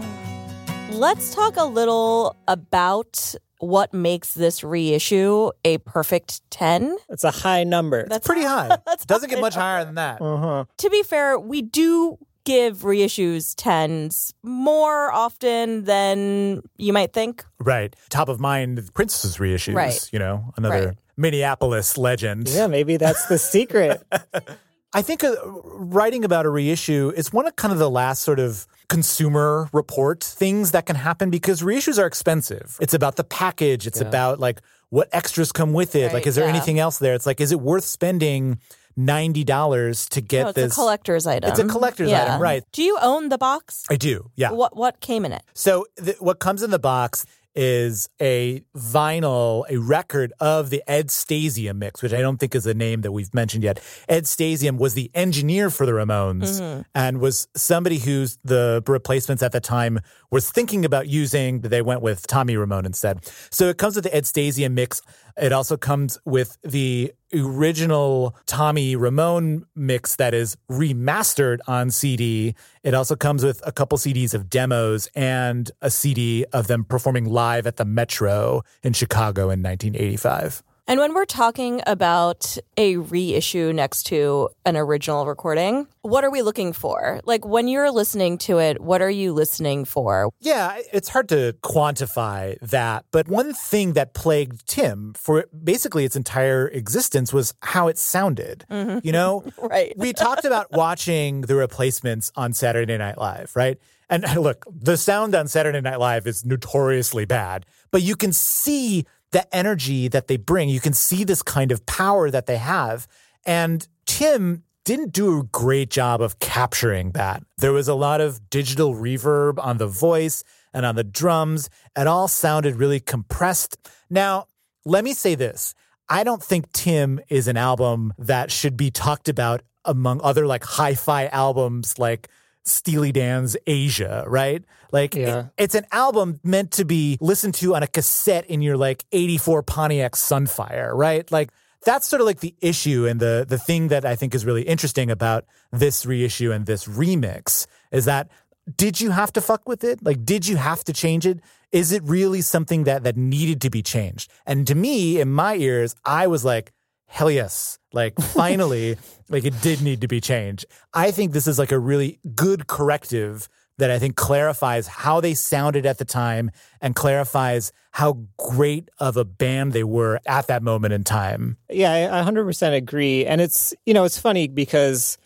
Let's 0.91 1.35
talk 1.35 1.57
a 1.57 1.65
little 1.65 2.37
about 2.49 3.35
what 3.61 3.95
makes 3.95 4.35
this 4.35 4.65
reissue 4.65 5.51
a 5.65 5.79
perfect 5.79 6.41
10. 6.51 6.97
It's 7.09 7.25
a 7.25 7.31
high 7.31 7.65
number. 7.65 8.07
That's 8.09 8.27
Pretty 8.27 8.43
high. 8.43 8.69
That's 8.87 9.05
Doesn't 9.07 9.29
get 9.31 9.37
high. 9.37 9.41
much 9.43 9.55
higher 9.55 9.85
than 9.85 9.95
that. 9.95 10.21
uh-huh. 10.21 10.65
To 10.79 10.91
be 10.91 11.03
fair, 11.03 11.39
we 11.39 11.63
do 11.63 12.19
give 12.45 12.79
reissues 12.79 13.55
10s 13.55 14.33
more 14.43 15.13
often 15.13 15.85
than 15.85 16.63
you 16.79 16.93
might 16.93 17.13
think. 17.13 17.45
Right. 17.59 17.95
Top 18.09 18.29
of 18.31 18.41
mind, 18.41 18.91
Prince's 18.95 19.37
reissues, 19.37 19.75
Right. 19.75 20.09
you 20.13 20.19
know, 20.19 20.53
another 20.57 20.87
Right. 20.89 20.97
Minneapolis 21.19 21.99
legend. 21.99 22.49
Yeah, 22.49 22.67
maybe 22.67 22.97
that's 22.97 23.27
the 23.27 23.37
secret. 23.39 24.03
I 24.93 25.03
think 25.03 25.23
uh, 25.23 25.37
writing 25.45 26.25
about 26.25 26.47
a 26.47 26.49
reissue 26.51 27.13
is 27.15 27.33
one 27.33 27.47
of 27.47 27.55
kind 27.57 27.73
of 27.73 27.79
the 27.79 27.91
last 27.91 28.23
sort 28.23 28.41
of 28.41 28.67
consumer 28.91 29.71
report 29.73 30.23
things 30.23 30.73
that 30.73 30.85
can 30.85 30.97
happen 30.97 31.31
because 31.31 31.63
reissues 31.63 31.99
are 31.99 32.07
expensive. 32.07 32.77
It's 32.81 32.93
about 32.93 33.17
the 33.17 33.25
package. 33.25 33.87
It's 33.87 34.01
about 34.03 34.39
like 34.41 34.61
what 34.91 35.09
extras 35.13 35.53
come 35.53 35.73
with 35.73 35.95
it. 35.95 36.13
like, 36.13 36.27
is 36.27 36.35
there 36.35 36.45
yeah. 36.45 36.51
anything 36.51 36.79
else 36.79 36.99
there? 36.99 37.15
It's 37.15 37.25
like, 37.25 37.41
is 37.41 37.53
it 37.53 37.61
worth 37.61 37.85
spending 37.85 38.59
ninety 38.97 39.45
dollars 39.45 40.09
to 40.11 40.21
get 40.21 40.43
No, 40.43 40.49
it's 40.49 40.57
this? 40.57 40.73
a 40.73 40.75
collector's 40.75 41.27
item. 41.27 41.49
It's 41.49 41.61
a 41.61 41.65
collector's 41.67 42.11
Yeah. 42.11 42.25
item, 42.25 42.43
right? 42.43 42.65
Do 42.73 42.83
you 42.83 42.99
own 43.01 43.29
the 43.31 43.39
box? 43.39 43.85
I 43.89 43.97
do. 43.97 44.31
Yeah. 44.35 44.51
What 44.51 44.77
what 44.77 45.01
came 45.01 45.25
in 45.25 45.33
it? 45.33 45.43
So 45.55 45.87
th- 46.05 46.21
what 46.21 46.41
comes 46.41 46.63
in 46.63 46.71
the 46.71 46.79
box 46.81 47.25
is 47.55 48.09
a 48.21 48.63
vinyl, 48.77 49.65
a 49.69 49.77
record 49.77 50.33
of 50.41 50.71
the 50.71 50.83
Ed 50.87 51.09
Stasium 51.09 51.77
mix, 51.77 52.03
which 52.03 52.13
I 52.13 52.21
don't 52.21 52.39
think 52.39 52.55
is 52.55 52.67
a 52.67 52.75
name 52.75 53.03
that 53.03 53.13
we've 53.13 53.33
mentioned 53.35 53.65
yet. 53.65 53.83
Ed 54.09 54.25
Stasium 54.25 54.79
was 54.79 54.95
the 54.95 55.11
engineer 55.15 55.71
for 55.71 55.87
the 55.87 55.93
Ramones 55.93 56.61
mm-hmm. 56.61 56.83
and 56.95 57.21
was 57.21 57.49
somebody 57.57 57.99
who's 57.99 58.39
the 58.45 58.83
replacements 58.87 59.43
at 59.43 59.53
the 59.53 59.61
time 59.61 60.01
was 60.31 60.51
thinking 60.51 60.85
about 60.85 61.09
using. 61.09 61.61
They 61.61 61.83
went 61.83 62.03
with 62.03 62.27
Tommy 62.27 62.57
Ramone 62.57 62.87
instead. 62.87 63.25
So 63.51 63.69
it 63.69 63.79
comes 63.79 63.97
with 63.97 64.05
the 64.05 64.15
Ed 64.15 64.25
Stasium 64.25 64.73
mix. 64.73 65.03
It 65.37 65.53
also 65.53 65.77
comes 65.77 66.19
with 66.25 66.59
the 66.63 67.13
original 67.35 68.37
Tommy 68.47 68.97
Ramone 68.97 69.65
mix 69.75 70.17
that 70.17 70.35
is 70.35 70.57
remastered 70.71 71.59
on 71.67 71.91
CD. 71.91 72.55
It 72.83 72.95
also 72.95 73.17
comes 73.17 73.45
with 73.45 73.61
a 73.67 73.73
couple 73.73 73.99
CDs 73.99 74.35
of 74.35 74.51
demos 74.51 75.09
and 75.15 75.71
a 75.81 75.91
CD 75.91 76.45
of 76.53 76.67
them 76.67 76.85
performing 76.85 77.27
live 77.27 77.67
at 77.67 77.77
the 77.77 77.85
Metro 77.85 78.63
in 78.83 78.93
Chicago 78.93 79.43
in 79.43 79.63
1985. 79.63 80.63
And 80.91 80.99
when 80.99 81.15
we're 81.15 81.25
talking 81.25 81.83
about 81.87 82.59
a 82.77 82.97
reissue 82.97 83.73
next 83.73 84.07
to 84.07 84.49
an 84.67 84.77
original 84.77 85.25
recording, 85.25 85.87
what 86.03 86.25
are 86.25 86.33
we 86.33 86.43
looking 86.43 86.73
for? 86.73 87.21
Like 87.23 87.45
when 87.45 87.69
you're 87.69 87.93
listening 87.93 88.39
to 88.39 88.59
it, 88.59 88.81
what 88.81 89.01
are 89.01 89.09
you 89.09 89.33
listening 89.33 89.85
for? 89.85 90.31
Yeah, 90.41 90.81
it's 90.93 91.09
hard 91.09 91.29
to 91.29 91.55
quantify 91.63 92.59
that. 92.59 93.05
But 93.13 93.29
one 93.29 93.55
thing 93.55 93.93
that 93.93 94.15
plagued 94.15 94.67
Tim 94.67 95.15
for 95.15 95.47
basically 95.63 96.05
its 96.05 96.17
entire 96.17 96.67
existence 96.67 97.33
was 97.33 97.55
how 97.63 97.87
it 97.87 97.97
sounded. 97.97 98.65
Mm-hmm. 98.69 99.07
You 99.07 99.13
know? 99.13 99.45
Right. 99.61 99.93
We 99.97 100.13
talked 100.13 100.45
about 100.45 100.73
watching 100.73 101.43
the 101.43 101.55
replacements 101.55 102.33
on 102.35 102.53
Saturday 102.53 102.97
Night 102.97 103.19
Live, 103.19 103.53
right? 103.55 103.79
And 104.09 104.25
look, 104.37 104.65
the 104.69 104.97
sound 104.97 105.37
on 105.37 105.47
Saturday 105.47 105.81
Night 105.81 106.01
Live 106.01 106.27
is 106.27 106.45
notoriously 106.45 107.27
bad, 107.27 107.65
but 107.93 108.03
you 108.03 108.17
can 108.17 108.33
see 108.33 109.07
the 109.33 109.55
energy 109.55 110.09
that 110.09 110.27
they 110.27 110.37
bring. 110.37 110.69
You 110.69 110.81
can 110.81 110.93
see 110.93 111.25
this 111.25 111.43
kind 111.43 111.73
of 111.73 111.87
power 111.87 112.31
that 112.31 112.47
they 112.47 112.57
have. 112.57 113.07
And 113.47 113.87
Tim 114.07 114.65
didn't 114.85 115.13
do 115.13 115.41
a 115.41 115.45
great 115.45 115.91
job 115.91 116.21
of 116.21 116.39
capturing 116.39 117.13
that. 117.13 117.43
There 117.59 117.73
was 117.73 117.89
a 117.89 117.95
lot 117.95 118.21
of 118.21 118.51
digital 118.51 118.95
reverb 118.95 119.63
on 119.63 119.79
the 119.79 119.87
voice 119.87 120.43
and 120.73 120.87
on 120.87 120.95
the 120.95 121.05
drums. 121.05 121.69
It 121.97 122.07
all 122.07 122.29
sounded 122.29 122.77
really 122.77 123.01
compressed. 123.01 123.77
Now, 124.09 124.47
let 124.85 125.05
me 125.05 125.13
say 125.13 125.35
this. 125.35 125.75
I 126.09 126.25
don't 126.25 126.43
think 126.43 126.73
Tim 126.73 127.21
is 127.29 127.47
an 127.47 127.57
album 127.57 128.13
that 128.19 128.51
should 128.51 128.77
be 128.77 128.91
talked 128.91 129.29
about 129.29 129.63
among 129.85 130.21
other 130.23 130.47
like 130.47 130.65
hi-fi 130.65 131.27
albums 131.27 131.99
like 131.99 132.29
Steely 132.65 133.13
Dan's 133.13 133.57
Aja, 133.69 134.25
right? 134.27 134.65
Like 134.93 135.15
Yeah. 135.15 135.39
it- 135.41 135.47
it's 135.59 135.75
an 135.75 135.87
album 135.93 136.41
meant 136.45 136.71
to 136.73 136.85
be 136.85 137.17
listened 137.21 137.55
to 137.55 137.75
on 137.75 137.83
a 137.83 137.87
cassette 137.87 138.47
in 138.47 138.63
your 138.63 138.77
like 138.77 139.05
84 139.13 139.63
Pontiac 139.63 140.13
Sunfire, 140.13 140.93
right? 140.95 141.31
Like 141.31 141.51
that's 141.85 142.07
sort 142.07 142.21
of 142.21 142.27
like 142.27 142.41
the 142.41 142.55
issue 142.61 143.07
and 143.07 143.21
the 143.21 143.47
the 143.49 143.57
thing 143.59 143.89
that 143.89 144.05
I 144.05 144.15
think 144.17 144.35
is 144.35 144.45
really 144.45 144.63
interesting 144.63 145.11
about 145.11 145.45
this 145.73 146.05
reissue 146.05 146.53
and 146.53 146.67
this 146.67 146.85
remix 146.87 147.67
is 147.91 148.05
that 148.05 148.29
did 148.77 149.01
you 149.01 149.11
have 149.11 149.33
to 149.33 149.41
fuck 149.41 149.67
with 149.67 149.83
it? 149.83 150.05
Like 150.05 150.25
did 150.25 150.47
you 150.47 150.57
have 150.57 150.85
to 150.85 150.93
change 150.93 151.27
it? 151.27 151.41
Is 151.73 151.91
it 151.93 152.03
really 152.05 152.43
something 152.43 152.85
that 152.85 153.05
that 153.05 153.17
needed 153.17 153.61
to 153.63 153.71
be 153.71 153.83
changed? 153.83 154.31
And 154.45 154.67
to 154.67 154.75
me 154.75 155.21
in 155.21 155.31
my 155.33 155.55
ears 155.57 155.97
I 156.05 156.27
was 156.27 156.45
like 156.45 156.73
hell 157.11 157.31
yes. 157.31 157.79
Like 157.93 158.15
finally 158.21 158.97
like 159.29 159.45
it 159.45 159.61
did 159.61 159.83
need 159.83 160.01
to 160.01 160.09
be 160.09 160.21
changed. 160.21 160.65
I 160.95 161.11
think 161.11 161.33
this 161.33 161.47
is 161.47 161.59
like 161.59 161.73
a 161.73 161.79
really 161.79 162.21
good 162.35 162.67
corrective 162.69 163.49
that 163.79 163.91
I 163.91 163.99
think 163.99 164.15
clarifies 164.15 164.87
how 164.87 165.21
they 165.21 165.35
sounded 165.35 165.87
at 165.87 165.99
the 165.99 166.05
time 166.05 166.51
and 166.81 166.95
clarifies 166.95 167.73
how 167.91 168.19
great 168.37 168.89
of 168.99 169.17
a 169.17 169.25
band 169.25 169.73
they 169.73 169.85
were 169.85 170.21
at 170.27 170.47
that 170.47 170.63
moment 170.63 170.95
in 170.95 171.03
time. 171.03 171.57
Yeah, 171.69 171.93
I 171.93 172.31
100% 172.31 172.77
agree. 172.77 173.27
And 173.27 173.41
it's, 173.41 173.75
you 173.87 173.95
know, 173.95 174.05
it's 174.05 174.19
funny 174.19 174.49
because 174.49 175.19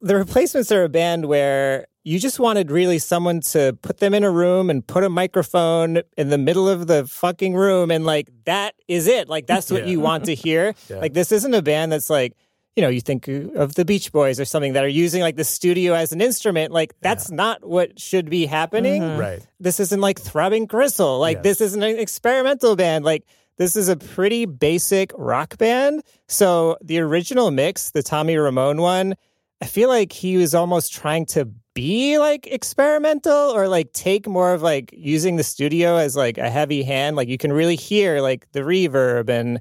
the 0.00 0.16
replacements 0.16 0.70
are 0.72 0.84
a 0.84 0.88
band 0.88 1.26
where 1.26 1.86
you 2.04 2.18
just 2.18 2.38
wanted 2.40 2.70
really 2.70 2.98
someone 2.98 3.40
to 3.40 3.76
put 3.82 3.98
them 3.98 4.14
in 4.14 4.24
a 4.24 4.30
room 4.30 4.70
and 4.70 4.86
put 4.86 5.04
a 5.04 5.08
microphone 5.08 6.00
in 6.16 6.30
the 6.30 6.38
middle 6.38 6.68
of 6.68 6.86
the 6.86 7.06
fucking 7.06 7.54
room. 7.54 7.90
And 7.90 8.04
like, 8.06 8.28
that 8.44 8.74
is 8.86 9.06
it. 9.06 9.28
Like, 9.28 9.46
that's 9.46 9.70
what 9.70 9.82
Yeah. 9.84 9.90
you 9.90 10.00
want 10.00 10.24
to 10.26 10.34
hear. 10.34 10.74
Yeah. 10.88 10.96
Like, 10.98 11.12
this 11.14 11.32
isn't 11.32 11.52
a 11.52 11.60
band 11.62 11.92
that's 11.92 12.08
like, 12.08 12.34
you 12.76 12.82
know, 12.82 12.88
you 12.88 13.00
think 13.00 13.26
of 13.28 13.74
the 13.74 13.84
Beach 13.84 14.12
Boys 14.12 14.38
or 14.40 14.44
something 14.44 14.72
that 14.74 14.84
are 14.84 14.88
using 14.88 15.20
like 15.20 15.34
the 15.36 15.44
studio 15.44 15.92
as 15.94 16.12
an 16.12 16.20
instrument. 16.20 16.72
Like, 16.72 16.94
that's 17.00 17.30
not 17.30 17.66
what 17.68 17.98
should 17.98 18.30
be 18.30 18.46
happening 18.46 19.02
mm-hmm. 19.02 19.20
Right. 19.20 19.46
this 19.60 19.80
isn't 19.80 20.00
like 20.00 20.18
throbbing 20.20 20.66
gristle 20.66 21.18
like 21.18 21.38
Yes. 21.38 21.42
this 21.44 21.60
isn't 21.60 21.82
an 21.82 21.98
experimental 21.98 22.76
band 22.76 23.04
like 23.04 23.24
this 23.56 23.74
is 23.74 23.88
a 23.88 23.96
pretty 23.96 24.46
basic 24.46 25.10
rock 25.18 25.58
band 25.58 26.04
so 26.28 26.78
the 26.80 27.00
original 27.00 27.50
mix 27.50 27.90
the 27.90 28.02
tommy 28.04 28.36
ramone 28.36 28.80
one 28.80 29.14
i 29.60 29.66
feel 29.66 29.88
like 29.88 30.12
he 30.12 30.36
was 30.36 30.54
almost 30.54 30.92
trying 30.92 31.26
to 31.26 31.48
be 31.78 32.18
like 32.18 32.48
experimental 32.48 33.54
or 33.54 33.68
like 33.68 33.92
take 33.92 34.26
more 34.26 34.52
of 34.52 34.62
like 34.62 34.92
using 34.92 35.36
the 35.36 35.44
studio 35.44 35.94
as 35.94 36.16
like 36.16 36.36
a 36.36 36.50
heavy 36.50 36.82
hand. 36.82 37.14
Like 37.14 37.28
you 37.28 37.38
can 37.38 37.52
really 37.52 37.76
hear 37.76 38.20
like 38.20 38.50
the 38.50 38.62
reverb 38.62 39.28
and 39.28 39.60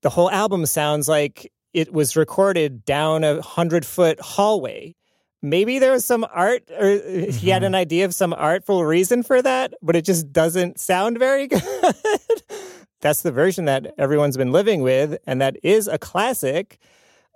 the 0.00 0.08
whole 0.08 0.30
album 0.30 0.64
sounds 0.64 1.10
like 1.10 1.52
it 1.74 1.92
was 1.92 2.16
recorded 2.16 2.86
down 2.86 3.22
a 3.22 3.42
hundred 3.42 3.84
foot 3.84 4.18
hallway. 4.18 4.94
Maybe 5.42 5.78
there 5.78 5.92
was 5.92 6.06
some 6.06 6.24
art 6.32 6.62
or 6.70 6.86
uh, 6.86 7.30
he 7.30 7.50
had 7.50 7.60
mm-hmm. 7.60 7.64
an 7.66 7.74
idea 7.74 8.06
of 8.06 8.14
some 8.14 8.32
artful 8.32 8.86
reason 8.86 9.22
for 9.22 9.42
that 9.42 9.74
but 9.82 9.94
it 9.94 10.06
just 10.06 10.32
doesn't 10.32 10.80
sound 10.80 11.18
very 11.18 11.46
good. 11.48 11.62
That's 13.02 13.20
the 13.20 13.30
version 13.30 13.66
that 13.66 13.92
everyone's 13.98 14.38
been 14.38 14.52
living 14.52 14.80
with 14.80 15.18
and 15.26 15.42
that 15.42 15.58
is 15.62 15.86
a 15.86 15.98
classic 15.98 16.78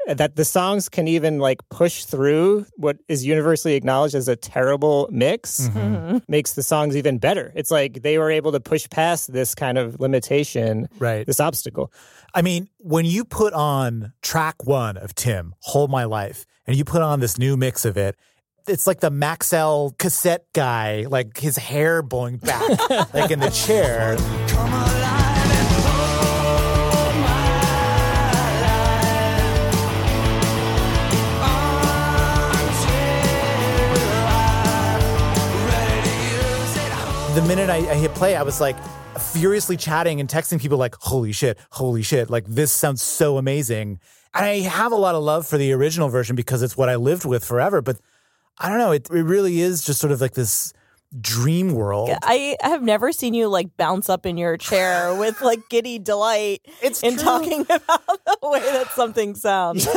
that 0.07 0.37
the 0.37 0.45
songs 0.45 0.89
can 0.89 1.09
even 1.09 1.39
like 1.39 1.59
push 1.69 2.05
through 2.05 2.67
what 2.77 2.97
is 3.09 3.25
universally 3.25 3.75
acknowledged 3.75 4.15
as 4.15 4.29
a 4.29 4.37
terrible 4.37 5.09
mix 5.11 5.69
mm-hmm. 5.69 5.79
Mm-hmm. 5.79 6.19
makes 6.29 6.55
the 6.55 6.63
songs 6.63 6.97
even 6.97 7.19
better. 7.19 7.53
It's 7.55 7.71
like 7.71 8.03
they 8.03 8.19
were 8.19 8.31
able 8.31 8.53
to 8.53 8.61
push 8.61 8.89
past 8.89 9.33
this 9.33 9.55
kind 9.55 9.79
of 9.79 10.01
limitation 10.01 10.89
Right. 10.99 11.27
this 11.27 11.41
obstacle. 11.41 11.93
I 12.35 12.43
mean, 12.43 12.69
when 12.79 13.05
you 13.05 13.25
put 13.25 13.53
on 13.53 14.13
track 14.23 14.65
one 14.65 14.97
of 14.97 15.15
Tim, 15.15 15.55
Hold 15.61 15.91
My 15.91 16.05
Life, 16.05 16.47
and 16.67 16.77
you 16.77 16.85
put 16.85 17.03
on 17.03 17.21
this 17.21 17.39
new 17.39 17.57
mix 17.57 17.85
of 17.85 17.97
it, 17.97 18.17
it's 18.69 18.87
like 18.87 19.01
the 19.01 19.11
Maxell 19.11 19.97
cassette 19.99 20.45
guy, 20.53 21.07
like 21.09 21.39
his 21.39 21.57
hair 21.57 22.03
blowing 22.03 22.37
back, 22.39 22.63
like 23.15 23.31
in 23.31 23.41
the 23.41 23.51
chair. 23.51 24.17
The 37.37 37.43
minute 37.43 37.69
I, 37.69 37.77
I 37.77 37.95
hit 37.97 38.15
play, 38.15 38.35
I 38.35 38.43
was 38.43 38.63
like 38.63 38.79
furiously 39.21 39.77
chatting 39.77 40.21
and 40.21 40.27
texting 40.27 40.59
people 40.59 40.79
like, 40.79 40.95
holy 40.95 41.33
shit, 41.33 41.59
holy 41.69 42.01
shit, 42.01 42.31
like 42.31 42.47
this 42.47 42.73
sounds 42.73 43.03
so 43.03 43.37
amazing. 43.37 44.01
And 44.33 44.47
I 44.47 44.61
have 44.61 44.91
a 44.91 44.97
lot 44.97 45.15
of 45.15 45.23
love 45.23 45.47
for 45.47 45.59
the 45.59 45.71
original 45.73 46.09
version 46.09 46.35
because 46.35 46.63
it's 46.63 46.79
what 46.79 46.89
I 46.89 46.97
lived 46.97 47.27
with 47.27 47.45
forever. 47.45 47.83
But 47.83 48.01
I 48.59 48.71
don't 48.71 48.79
know, 48.79 48.93
it, 48.93 49.11
it 49.11 49.23
really 49.23 49.61
is 49.61 49.85
just 49.85 50.01
sort 50.01 50.15
of 50.15 50.23
like 50.23 50.33
this 50.33 50.73
dream 51.21 51.73
world. 51.73 52.11
I 52.23 52.57
have 52.61 52.83
never 52.83 53.13
seen 53.13 53.35
you 53.35 53.49
like 53.49 53.77
bounce 53.77 54.09
up 54.09 54.27
in 54.27 54.37
your 54.37 54.57
chair 54.57 55.15
with 55.19 55.41
like 55.41 55.61
giddy 55.69 55.99
delight 55.99 56.61
It's 56.83 57.03
in 57.03 57.15
true. 57.15 57.23
talking 57.23 57.61
about 57.71 58.07
the 58.43 58.49
way 58.49 58.61
that 58.61 58.89
something 58.91 59.35
sounds. 59.35 59.89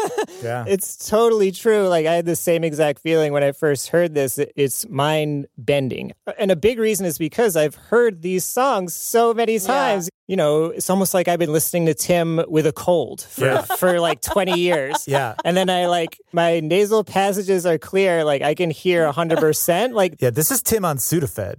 Yeah. 0.43 0.65
It's 0.67 1.09
totally 1.09 1.51
true. 1.51 1.87
Like 1.87 2.05
I 2.05 2.13
had 2.13 2.25
the 2.25 2.35
same 2.35 2.63
exact 2.63 2.99
feeling 2.99 3.33
when 3.33 3.43
I 3.43 3.51
first 3.51 3.89
heard 3.89 4.13
this. 4.13 4.39
It's 4.55 4.87
mind 4.87 5.47
bending. 5.57 6.13
And 6.37 6.51
a 6.51 6.55
big 6.55 6.79
reason 6.79 7.05
is 7.05 7.17
because 7.17 7.55
I've 7.55 7.75
heard 7.75 8.21
these 8.21 8.45
songs 8.45 8.93
so 8.93 9.33
many 9.33 9.59
times. 9.59 10.09
You 10.29 10.35
know, 10.35 10.65
it's 10.65 10.91
almost 10.91 11.15
like 11.15 11.27
I've 11.27 11.39
been 11.39 11.51
listening 11.51 11.87
to 11.87 11.95
Tim 11.95 12.39
with 12.47 12.67
a 12.67 12.71
cold 12.71 13.21
for, 13.21 13.45
Yeah. 13.45 13.61
for 13.79 13.99
like 13.99 14.21
20 14.21 14.59
years. 14.59 15.07
Yeah. 15.07 15.33
And 15.43 15.57
then 15.57 15.71
I 15.71 15.87
like 15.87 16.21
my 16.31 16.59
nasal 16.59 17.03
passages 17.03 17.65
are 17.65 17.79
clear. 17.79 18.23
Like 18.23 18.43
I 18.43 18.53
can 18.53 18.69
hear 18.69 19.11
100%. 19.11 19.93
Like 19.93 20.21
yeah, 20.21 20.29
this 20.29 20.51
is 20.51 20.61
Tim 20.61 20.85
on 20.85 20.97
Sudafed. 20.97 21.55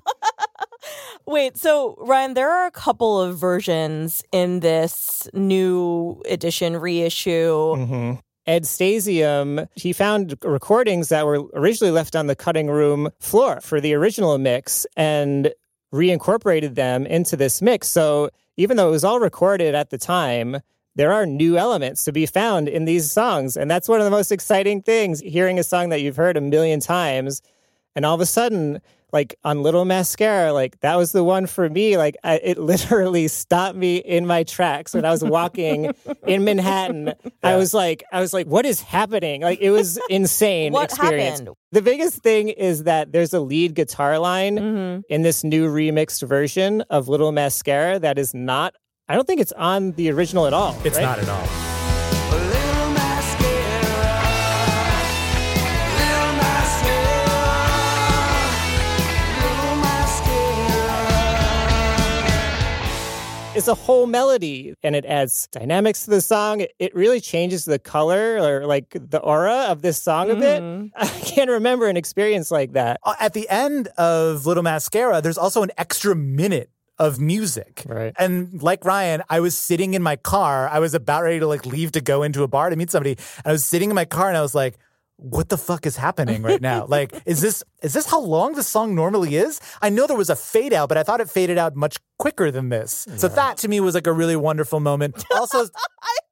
Wait, 1.26 1.56
so 1.56 1.96
Ryan, 1.98 2.34
there 2.34 2.48
are 2.48 2.66
a 2.66 2.70
couple 2.70 3.20
of 3.20 3.36
versions 3.36 4.22
in 4.30 4.60
this 4.60 5.28
new 5.34 6.22
edition 6.28 6.76
reissue. 6.76 7.50
Mm-hmm. 7.76 8.12
Ed 8.46 8.62
Stasium, 8.64 9.66
he 9.74 9.92
found 9.92 10.36
recordings 10.44 11.08
that 11.08 11.26
were 11.26 11.42
originally 11.54 11.90
left 11.92 12.14
on 12.14 12.28
the 12.28 12.36
cutting 12.36 12.68
room 12.68 13.10
floor 13.18 13.60
for 13.60 13.80
the 13.80 13.94
original 13.94 14.38
mix 14.38 14.86
and 14.96 15.52
reincorporated 15.92 16.76
them 16.76 17.04
into 17.06 17.36
this 17.36 17.60
mix. 17.60 17.88
So 17.88 18.30
even 18.60 18.76
though 18.76 18.88
it 18.88 18.92
was 18.92 19.04
all 19.04 19.20
recorded 19.20 19.74
at 19.74 19.88
the 19.88 19.96
time, 19.96 20.58
there 20.94 21.14
are 21.14 21.24
new 21.24 21.56
elements 21.56 22.04
to 22.04 22.12
be 22.12 22.26
found 22.26 22.68
in 22.68 22.84
these 22.84 23.10
songs. 23.10 23.56
And 23.56 23.70
that's 23.70 23.88
one 23.88 24.00
of 24.00 24.04
the 24.04 24.10
most 24.10 24.30
exciting 24.30 24.82
things 24.82 25.20
hearing 25.20 25.58
a 25.58 25.64
song 25.64 25.88
that 25.88 26.02
you've 26.02 26.16
heard 26.16 26.36
a 26.36 26.42
million 26.42 26.78
times. 26.78 27.40
And 27.96 28.06
all 28.06 28.14
of 28.14 28.20
a 28.20 28.26
sudden, 28.26 28.80
like 29.12 29.34
on 29.42 29.64
Little 29.64 29.84
Mascara, 29.84 30.52
like 30.52 30.78
that 30.80 30.94
was 30.96 31.10
the 31.10 31.24
one 31.24 31.46
for 31.46 31.68
me. 31.68 31.96
Like 31.96 32.16
I, 32.22 32.36
it 32.36 32.58
literally 32.72 33.26
stopped 33.26 33.76
me 33.76 33.96
in 33.96 34.24
my 34.26 34.44
tracks 34.44 34.94
when 34.94 35.04
I 35.04 35.10
was 35.10 35.24
walking 35.24 35.92
in 36.26 36.44
Manhattan. 36.44 37.14
I 37.42 37.56
was 37.56 37.74
like, 37.74 38.04
I 38.12 38.20
was 38.20 38.32
like, 38.32 38.46
what 38.46 38.64
is 38.64 38.80
happening? 38.80 39.42
Like 39.42 39.58
it 39.60 39.70
was 39.72 39.98
insane 40.08 40.72
What 40.72 40.90
experience. 40.90 41.40
happened? 41.40 41.56
The 41.72 41.82
biggest 41.82 42.22
thing 42.22 42.50
is 42.50 42.84
that 42.84 43.10
there's 43.10 43.34
a 43.34 43.40
lead 43.40 43.74
guitar 43.74 44.18
line 44.18 44.56
Mm-hmm. 44.58 45.00
in 45.08 45.22
this 45.22 45.42
new 45.42 45.68
remixed 45.68 46.26
version 46.28 46.82
of 46.82 47.08
Little 47.08 47.32
Mascara 47.32 47.98
that 47.98 48.18
is 48.18 48.32
not. 48.34 48.74
I 49.08 49.14
don't 49.16 49.26
think 49.26 49.40
it's 49.40 49.52
on 49.52 49.90
the 49.92 50.10
original 50.12 50.46
at 50.46 50.52
all. 50.52 50.76
It's 50.84 50.96
right? 50.96 51.02
not 51.02 51.18
at 51.18 51.28
all. 51.28 51.69
Mascara. 63.50 63.58
it's 63.58 63.68
a 63.68 63.74
whole 63.74 64.06
melody 64.06 64.74
and 64.82 64.94
it 64.96 65.04
adds 65.04 65.48
dynamics 65.52 66.04
to 66.04 66.10
the 66.10 66.20
song. 66.20 66.60
It- 66.60 66.72
It 66.78 66.94
really 66.94 67.20
changes 67.20 67.64
the 67.64 67.78
color 67.78 68.38
or 68.38 68.66
like 68.66 68.96
the 68.98 69.18
aura 69.20 69.66
of 69.68 69.82
this 69.82 70.00
song 70.02 70.30
a 70.30 70.34
bit. 70.36 70.62
I 70.96 71.06
can't 71.20 71.50
remember 71.50 71.86
an 71.88 71.96
experience 71.96 72.50
like 72.50 72.72
that. 72.72 72.98
Uh, 73.04 73.14
At 73.20 73.32
the 73.34 73.48
end 73.48 73.88
of 73.98 74.46
Little 74.46 74.62
Mascara, 74.62 75.20
there's 75.20 75.38
also 75.38 75.62
an 75.62 75.70
extra 75.76 76.14
minute 76.14 76.70
of 76.98 77.18
music. 77.18 77.82
Right. 77.86 78.14
And 78.18 78.62
like 78.62 78.84
Ryan, 78.84 79.22
I 79.30 79.40
was 79.40 79.56
sitting 79.56 79.94
in 79.94 80.02
my 80.02 80.16
car. 80.16 80.68
I 80.68 80.78
was 80.80 80.92
about 80.94 81.22
ready 81.22 81.40
to 81.40 81.46
like 81.46 81.64
leave 81.66 81.92
to 81.92 82.00
go 82.00 82.22
into 82.22 82.42
a 82.42 82.48
bar 82.48 82.68
to 82.70 82.76
meet 82.76 82.90
somebody. 82.90 83.12
And 83.12 83.46
I 83.46 83.52
was 83.52 83.64
sitting 83.64 83.90
in 83.90 83.94
my 83.94 84.04
car 84.04 84.28
and 84.28 84.36
I 84.36 84.42
was 84.42 84.54
like, 84.54 84.76
what 85.20 85.48
the 85.48 85.58
fuck 85.58 85.86
is 85.86 85.96
happening 85.96 86.42
right 86.42 86.60
now? 86.60 86.86
like, 86.88 87.12
is 87.26 87.40
this 87.40 87.62
is 87.82 87.92
this 87.92 88.10
how 88.10 88.20
long 88.20 88.54
the 88.54 88.62
song 88.62 88.94
normally 88.94 89.36
is? 89.36 89.60
I 89.82 89.90
know 89.90 90.06
there 90.06 90.16
was 90.16 90.30
a 90.30 90.36
fade 90.36 90.72
out, 90.72 90.88
but 90.88 90.98
I 90.98 91.02
thought 91.02 91.20
it 91.20 91.28
faded 91.30 91.58
out 91.58 91.76
much 91.76 91.98
quicker 92.18 92.50
than 92.50 92.70
this. 92.70 93.06
So 93.16 93.28
that 93.28 93.58
to 93.58 93.68
me 93.68 93.80
was 93.80 93.94
like 93.94 94.06
a 94.06 94.12
really 94.12 94.36
wonderful 94.36 94.80
moment. 94.80 95.24
Also, 95.34 95.60
I'm 95.60 95.68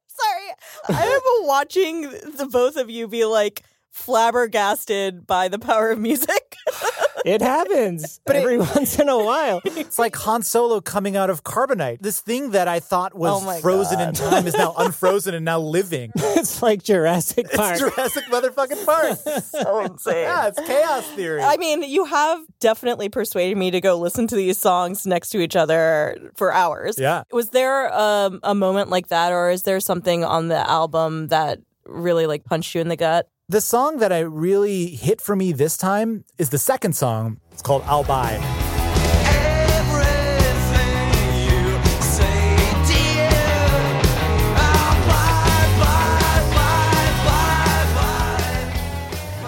sorry. 0.07 0.97
I 0.99 1.03
am 1.03 1.47
watching 1.47 2.01
the 2.01 2.47
both 2.51 2.75
of 2.75 2.89
you 2.89 3.07
be 3.07 3.25
like 3.25 3.63
flabbergasted 3.91 5.25
by 5.25 5.47
the 5.47 5.57
power 5.57 5.89
of 5.89 5.99
music. 5.99 6.55
It 7.25 7.41
happens 7.41 8.19
but 8.25 8.35
every 8.35 8.57
once 8.57 8.99
in 8.99 9.09
a 9.09 9.17
while. 9.17 9.61
It's 9.65 9.99
like 9.99 10.15
Han 10.17 10.41
Solo 10.43 10.81
coming 10.81 11.15
out 11.15 11.29
of 11.29 11.43
carbonite. 11.43 11.99
This 12.01 12.19
thing 12.19 12.51
that 12.51 12.67
I 12.67 12.79
thought 12.79 13.15
was 13.15 13.41
Oh 13.41 13.45
my 13.45 13.59
frozen 13.59 13.99
in 13.99 14.13
time 14.13 14.47
is 14.47 14.55
now 14.55 14.73
unfrozen 14.77 15.33
and 15.33 15.45
now 15.45 15.59
living. 15.59 16.11
It's 16.39 16.61
like 16.61 16.83
Jurassic 16.83 17.51
Park. 17.51 17.71
It's 17.73 17.81
Jurassic 17.81 18.25
motherfucking 18.25 18.85
Park. 18.85 19.17
so 19.43 19.79
insane. 19.81 20.23
yeah, 20.23 20.47
it's 20.47 20.59
chaos 20.61 21.05
theory. 21.11 21.41
I 21.41 21.57
mean, 21.57 21.83
you 21.83 22.05
have 22.05 22.39
definitely 22.61 23.09
persuaded 23.09 23.57
me 23.57 23.71
to 23.71 23.81
go 23.81 23.97
listen 23.97 24.25
to 24.27 24.35
these 24.35 24.57
songs 24.57 25.05
next 25.05 25.29
to 25.31 25.39
each 25.39 25.55
other 25.57 26.31
for 26.35 26.53
hours. 26.53 26.97
Yeah. 26.97 27.23
Was 27.31 27.49
there 27.49 27.93
um, 27.93 28.39
a 28.43 28.55
moment 28.55 28.89
like 28.89 29.07
that, 29.09 29.33
or 29.33 29.49
is 29.49 29.63
there 29.63 29.79
something 29.81 30.23
on 30.23 30.47
the 30.47 30.69
album 30.69 31.27
that 31.27 31.59
really 31.85 32.25
like 32.25 32.45
punched 32.45 32.73
you 32.73 32.79
in 32.81 32.87
the 32.87 32.95
gut? 32.95 33.27
The 33.49 33.61
song 33.61 33.97
that 33.97 34.13
I 34.13 34.19
really 34.19 34.85
hit 34.85 35.19
for 35.19 35.35
me 35.35 35.51
this 35.51 35.75
time 35.75 36.23
is 36.37 36.51
the 36.51 36.59
second 36.59 36.93
song. 36.93 37.39
It's 37.51 37.63
called 37.63 37.81
I'll 37.87 38.03
Buy. 38.03 38.37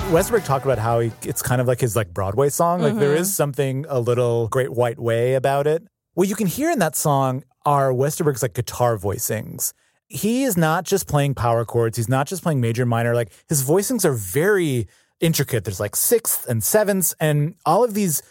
Westerberg 0.10 0.44
talked 0.44 0.66
about 0.66 0.78
how 0.78 1.00
he, 1.00 1.12
it's 1.22 1.42
kind 1.42 1.62
of 1.62 1.68
like 1.68 1.80
his 1.80 1.96
like 1.96 2.14
Broadway 2.14 2.50
song. 2.50 2.82
Like 2.82 2.96
there 2.96 3.12
mm-hmm. 3.12 3.22
is 3.22 3.34
something 3.34 3.86
a 3.88 4.00
little 4.00 4.50
Great 4.50 4.72
White 4.72 5.00
Way 5.00 5.36
about 5.36 5.68
it. 5.68 5.84
What 6.16 6.28
you 6.28 6.36
can 6.36 6.48
hear 6.48 6.70
in 6.70 6.80
that 6.80 6.98
song 6.98 7.44
are 7.66 7.94
Westerberg's 7.94 8.42
like 8.42 8.54
guitar 8.54 8.98
voicings. 8.98 9.72
He 10.12 10.44
is 10.44 10.58
not 10.58 10.84
just 10.84 11.08
playing 11.08 11.36
power 11.36 11.64
chords. 11.64 11.96
He's 11.96 12.10
not 12.10 12.28
just 12.28 12.44
playing 12.44 12.60
major 12.60 12.86
minor. 12.86 13.16
Like 13.16 13.32
his 13.48 13.64
voicings 13.64 14.04
are 14.04 14.14
very 14.14 14.88
intricate. 15.22 15.64
There's 15.64 15.80
like 15.80 15.96
sixths 15.96 16.46
and 16.46 16.62
sevenths, 16.62 17.16
and 17.20 17.56
all 17.66 17.84
of 17.84 17.94
these 17.94 18.22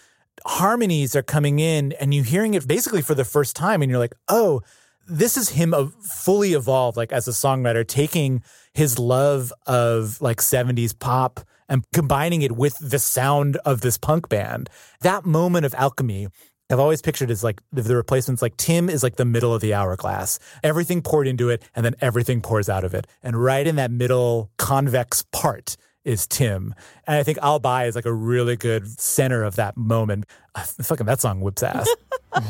harmonies 0.47 1.16
are 1.16 1.23
coming 1.23 1.59
in, 1.59 1.93
and 1.93 2.12
you're 2.12 2.25
hearing 2.25 2.55
it 2.55 2.69
basically 2.69 3.03
for 3.03 3.14
the 3.14 3.25
first 3.25 3.57
time, 3.57 3.81
and 3.81 3.90
you're 3.90 3.99
like, 3.99 4.14
oh, 4.29 4.61
this 5.09 5.37
is 5.37 5.51
him 5.51 5.75
fully 6.03 6.53
evolved, 6.53 6.97
like 6.97 7.12
as 7.12 7.27
a 7.27 7.33
songwriter, 7.33 7.87
taking 7.87 8.43
his 8.75 8.99
love 8.99 9.53
of 9.66 10.21
like 10.21 10.38
70s 10.38 10.97
pop 10.99 11.40
and 11.69 11.85
combining 11.93 12.43
it 12.43 12.53
with 12.53 12.77
the 12.81 12.99
sound 12.99 13.57
of 13.64 13.81
this 13.81 13.97
punk 13.97 14.29
band. 14.29 14.69
That 15.01 15.25
moment 15.25 15.64
of 15.66 15.75
alchemy, 15.75 16.29
I've 16.70 16.78
always 16.78 17.02
pictured 17.02 17.30
as 17.30 17.42
like 17.42 17.61
the, 17.72 17.96
replacements, 17.96 18.42
like 18.42 18.56
Tim 18.56 18.88
is 18.88 19.02
like 19.02 19.16
the 19.16 19.24
middle 19.24 19.52
of 19.52 19.61
the 19.61 19.74
hourglass. 19.74 20.38
Everything 20.62 21.02
poured 21.02 21.26
into 21.26 21.48
it, 21.48 21.62
and 21.74 21.85
then 21.85 21.94
everything 22.00 22.40
pours 22.40 22.68
out 22.68 22.85
of 22.85 22.94
it. 22.94 23.06
And 23.22 23.42
right 23.42 23.66
in 23.66 23.76
that 23.76 23.90
middle 23.90 24.50
convex 24.56 25.24
part 25.33 25.76
is 26.04 26.26
Tim. 26.26 26.74
And 27.06 27.16
I 27.16 27.22
think 27.22 27.38
I'll 27.42 27.59
Buy 27.59 27.87
is 27.87 27.96
like 27.96 28.06
a 28.06 28.12
really 28.12 28.56
good 28.56 28.88
center 29.00 29.42
of 29.42 29.56
that 29.56 29.76
moment. 29.76 30.24
Fucking 30.56 31.06
that 31.06 31.20
song 31.20 31.40
whips 31.40 31.62
ass. 31.62 31.88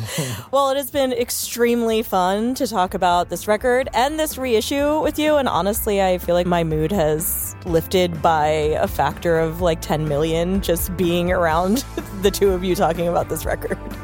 Well, 0.50 0.70
it 0.70 0.76
has 0.76 0.90
been 0.90 1.12
extremely 1.12 2.02
fun 2.02 2.54
to 2.56 2.66
talk 2.66 2.94
about 2.94 3.28
this 3.28 3.46
record 3.46 3.88
and 3.94 4.18
this 4.18 4.36
reissue 4.36 5.00
with 5.00 5.18
you. 5.18 5.36
And 5.36 5.48
honestly, 5.48 6.02
I 6.02 6.18
feel 6.18 6.34
like 6.34 6.46
my 6.46 6.64
mood 6.64 6.90
has 6.90 7.54
lifted 7.64 8.20
by 8.20 8.46
a 8.46 8.88
factor 8.88 9.38
of 9.38 9.60
like 9.60 9.80
10 9.80 10.08
million 10.08 10.60
just 10.60 10.96
being 10.96 11.30
around 11.30 11.78
the 12.22 12.30
two 12.30 12.50
of 12.50 12.64
you 12.64 12.74
talking 12.74 13.06
about 13.06 13.28
this 13.28 13.44
record. 13.44 13.78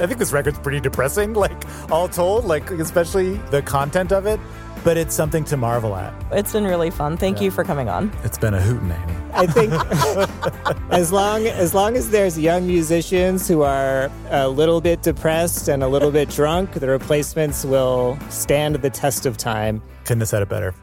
I 0.00 0.06
think 0.06 0.18
this 0.18 0.32
record's 0.32 0.58
pretty 0.58 0.80
depressing, 0.80 1.34
like 1.34 1.62
all 1.90 2.08
told, 2.08 2.46
like 2.46 2.70
especially 2.70 3.36
the 3.50 3.62
content 3.62 4.12
of 4.12 4.26
it. 4.26 4.40
But 4.82 4.96
it's 4.96 5.14
something 5.14 5.44
to 5.44 5.58
marvel 5.58 5.94
at. 5.94 6.14
It's 6.32 6.52
been 6.54 6.64
really 6.64 6.90
fun. 6.90 7.18
Thank 7.18 7.42
you 7.42 7.50
for 7.50 7.64
coming 7.64 7.90
on. 7.90 8.10
It's 8.24 8.38
been 8.38 8.54
a 8.54 8.62
hoot 8.62 8.80
hootenanny. 8.80 9.19
I 9.32 9.46
think 9.46 9.72
as 10.90 11.12
long 11.12 11.46
as 11.46 11.74
long 11.74 11.96
as 11.96 12.10
there's 12.10 12.38
young 12.38 12.66
musicians 12.66 13.48
who 13.48 13.62
are 13.62 14.10
a 14.30 14.48
little 14.48 14.80
bit 14.80 15.02
depressed 15.02 15.68
and 15.68 15.82
a 15.82 15.88
little 15.88 16.10
bit 16.10 16.28
drunk, 16.30 16.72
the 16.74 16.88
replacements 16.88 17.64
will 17.64 18.18
stand 18.28 18.76
the 18.76 18.90
test 18.90 19.26
of 19.26 19.36
time. 19.36 19.82
Couldn't 20.04 20.20
have 20.20 20.28
said 20.28 20.42
it 20.42 20.48
better. 20.48 20.74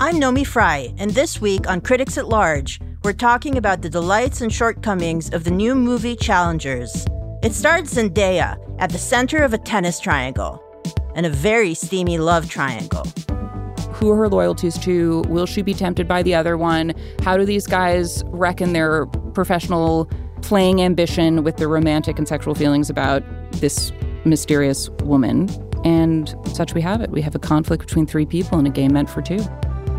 I'm 0.00 0.18
Naomi 0.18 0.44
Fry, 0.44 0.92
and 0.98 1.12
this 1.12 1.40
week 1.40 1.68
on 1.68 1.80
Critics 1.80 2.18
at 2.18 2.28
Large, 2.28 2.80
we're 3.04 3.12
talking 3.12 3.56
about 3.56 3.80
the 3.80 3.88
delights 3.88 4.40
and 4.40 4.52
shortcomings 4.52 5.32
of 5.32 5.44
the 5.44 5.50
new 5.50 5.74
movie 5.74 6.16
Challengers. 6.16 7.06
It 7.42 7.52
stars 7.52 7.94
Zendaya 7.94 8.58
at 8.78 8.90
the 8.90 8.98
center 8.98 9.42
of 9.44 9.52
a 9.52 9.58
tennis 9.58 10.00
triangle 10.00 10.62
and 11.14 11.26
a 11.26 11.30
very 11.30 11.74
steamy 11.74 12.18
love 12.18 12.48
triangle. 12.48 13.06
Who 13.94 14.10
her 14.10 14.28
loyalties 14.28 14.78
to? 14.80 15.22
Will 15.28 15.46
she 15.46 15.62
be 15.62 15.72
tempted 15.72 16.08
by 16.08 16.22
the 16.22 16.34
other 16.34 16.56
one? 16.56 16.94
How 17.22 17.36
do 17.36 17.44
these 17.44 17.66
guys 17.66 18.22
reckon 18.26 18.72
their 18.72 19.06
professional 19.06 20.08
playing 20.42 20.82
ambition 20.82 21.44
with 21.44 21.56
their 21.56 21.68
romantic 21.68 22.18
and 22.18 22.28
sexual 22.28 22.54
feelings 22.54 22.90
about 22.90 23.22
this 23.52 23.92
mysterious 24.24 24.90
woman? 25.02 25.48
And 25.84 26.34
such 26.52 26.74
we 26.74 26.80
have 26.80 27.00
it. 27.00 27.10
We 27.10 27.22
have 27.22 27.34
a 27.34 27.38
conflict 27.38 27.86
between 27.86 28.06
three 28.06 28.26
people 28.26 28.58
in 28.58 28.66
a 28.66 28.70
game 28.70 28.92
meant 28.94 29.10
for 29.10 29.22
two. 29.22 29.40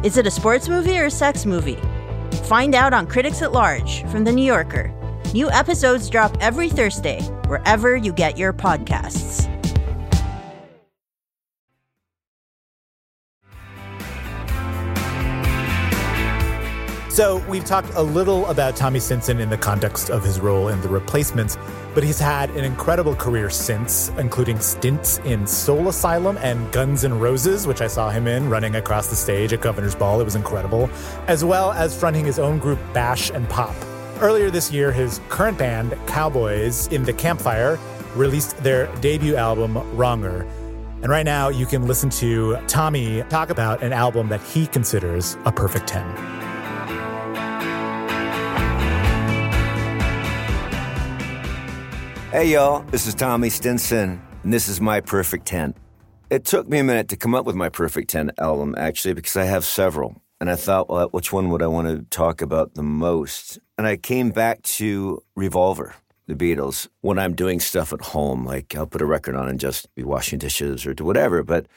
Is 0.04 0.18
it 0.18 0.28
a 0.28 0.32
sports 0.32 0.68
movie 0.68 0.98
or 0.98 1.06
a 1.06 1.12
sex 1.12 1.46
movie? 1.46 1.80
Find 2.44 2.76
out 2.76 2.94
on 2.94 3.08
Critics 3.08 3.42
at 3.42 3.54
Large 3.54 4.04
from 4.08 4.24
The 4.24 4.32
New 4.32 4.46
Yorker. 4.46 4.94
New 5.34 5.50
episodes 5.50 6.10
drop 6.10 6.36
every 6.42 6.70
Thursday, 6.70 7.22
wherever 7.48 7.96
you 7.96 8.14
get 8.14 8.38
your 8.38 8.54
podcasts. 8.54 9.52
So 17.16 17.38
we've 17.48 17.64
talked 17.64 17.94
a 17.96 18.02
little 18.02 18.46
about 18.48 18.76
Tommy 18.76 19.00
Stinson 19.00 19.40
in 19.40 19.50
the 19.50 19.58
context 19.58 20.10
of 20.10 20.22
his 20.22 20.42
role 20.42 20.68
in 20.68 20.82
The 20.82 20.90
Replacements, 20.90 21.58
but 21.94 22.04
he's 22.04 22.20
had 22.20 22.50
an 22.50 22.66
incredible 22.66 23.16
career 23.16 23.50
since, 23.50 24.10
including 24.18 24.60
stints 24.60 25.20
in 25.20 25.48
Soul 25.48 25.88
Asylum 25.88 26.38
and 26.40 26.70
Guns 26.74 27.06
N' 27.06 27.18
Roses, 27.18 27.68
which 27.68 27.80
I 27.80 27.88
saw 27.88 28.10
him 28.10 28.28
in 28.28 28.50
running 28.50 28.76
across 28.76 29.08
the 29.08 29.16
stage 29.16 29.54
at 29.54 29.62
Governor's 29.62 29.96
Ball. 29.96 30.20
It 30.20 30.26
was 30.26 30.36
incredible, 30.36 30.90
as 31.28 31.46
well 31.46 31.72
as 31.72 31.98
fronting 31.98 32.26
his 32.26 32.38
own 32.38 32.60
group 32.60 32.80
Bash 32.92 33.30
and 33.30 33.48
Pop. 33.48 33.74
Earlier 34.20 34.50
this 34.50 34.70
year, 34.70 34.92
his 34.92 35.22
current 35.30 35.58
band, 35.58 35.98
Cowboys 36.08 36.88
in 36.88 37.04
the 37.04 37.14
Campfire, 37.14 37.80
released 38.18 38.58
their 38.58 38.94
debut 38.98 39.38
album, 39.38 39.76
Wronger. 39.96 40.46
And 41.02 41.08
right 41.08 41.26
now, 41.26 41.48
you 41.48 41.66
can 41.66 41.88
listen 41.88 42.10
to 42.10 42.58
Tommy 42.68 43.24
talk 43.30 43.52
about 43.52 43.82
an 43.84 43.94
album 43.94 44.28
that 44.28 44.42
he 44.42 44.68
considers 44.68 45.38
a 45.46 45.52
perfect 45.54 45.88
10. 45.88 46.45
Hey, 52.36 52.52
y'all, 52.52 52.82
this 52.92 53.08
is 53.08 53.16
Tommy 53.16 53.50
Stinson, 53.50 54.22
and 54.44 54.52
this 54.52 54.68
is 54.68 54.82
my 54.82 55.00
perfect 55.00 55.46
10. 55.46 55.74
It 56.30 56.44
took 56.44 56.68
me 56.68 56.80
a 56.80 56.84
minute 56.84 57.08
to 57.08 57.16
come 57.16 57.34
up 57.34 57.46
with 57.46 57.56
my 57.56 57.70
perfect 57.70 58.10
10 58.10 58.34
album, 58.40 58.76
actually, 58.78 59.14
because 59.14 59.38
I 59.38 59.46
have 59.46 59.64
several. 59.64 60.22
And 60.42 60.50
I 60.50 60.58
thought, 60.58 60.90
well, 60.90 61.08
which 61.12 61.32
one 61.32 61.50
would 61.50 61.62
I 61.62 61.68
want 61.68 61.88
to 61.88 62.04
talk 62.14 62.42
about 62.42 62.74
the 62.74 62.84
most? 62.84 63.58
And 63.78 63.88
I 63.88 63.96
came 63.96 64.32
back 64.32 64.62
to 64.64 65.24
Revolver, 65.38 65.96
the 66.28 66.36
Beatles, 66.36 66.90
when 67.00 67.18
I'm 67.18 67.36
doing 67.36 67.62
stuff 67.62 67.94
at 67.94 68.02
home. 68.02 68.44
Like 68.44 68.76
I'll 68.76 68.86
put 68.86 69.02
a 69.02 69.06
record 69.06 69.38
on 69.38 69.48
and 69.48 69.58
just 69.58 69.88
be 69.96 70.04
washing 70.04 70.38
dishes 70.38 70.86
or 70.86 70.94
do 70.94 71.06
whatever. 71.06 71.42
But 71.42 71.68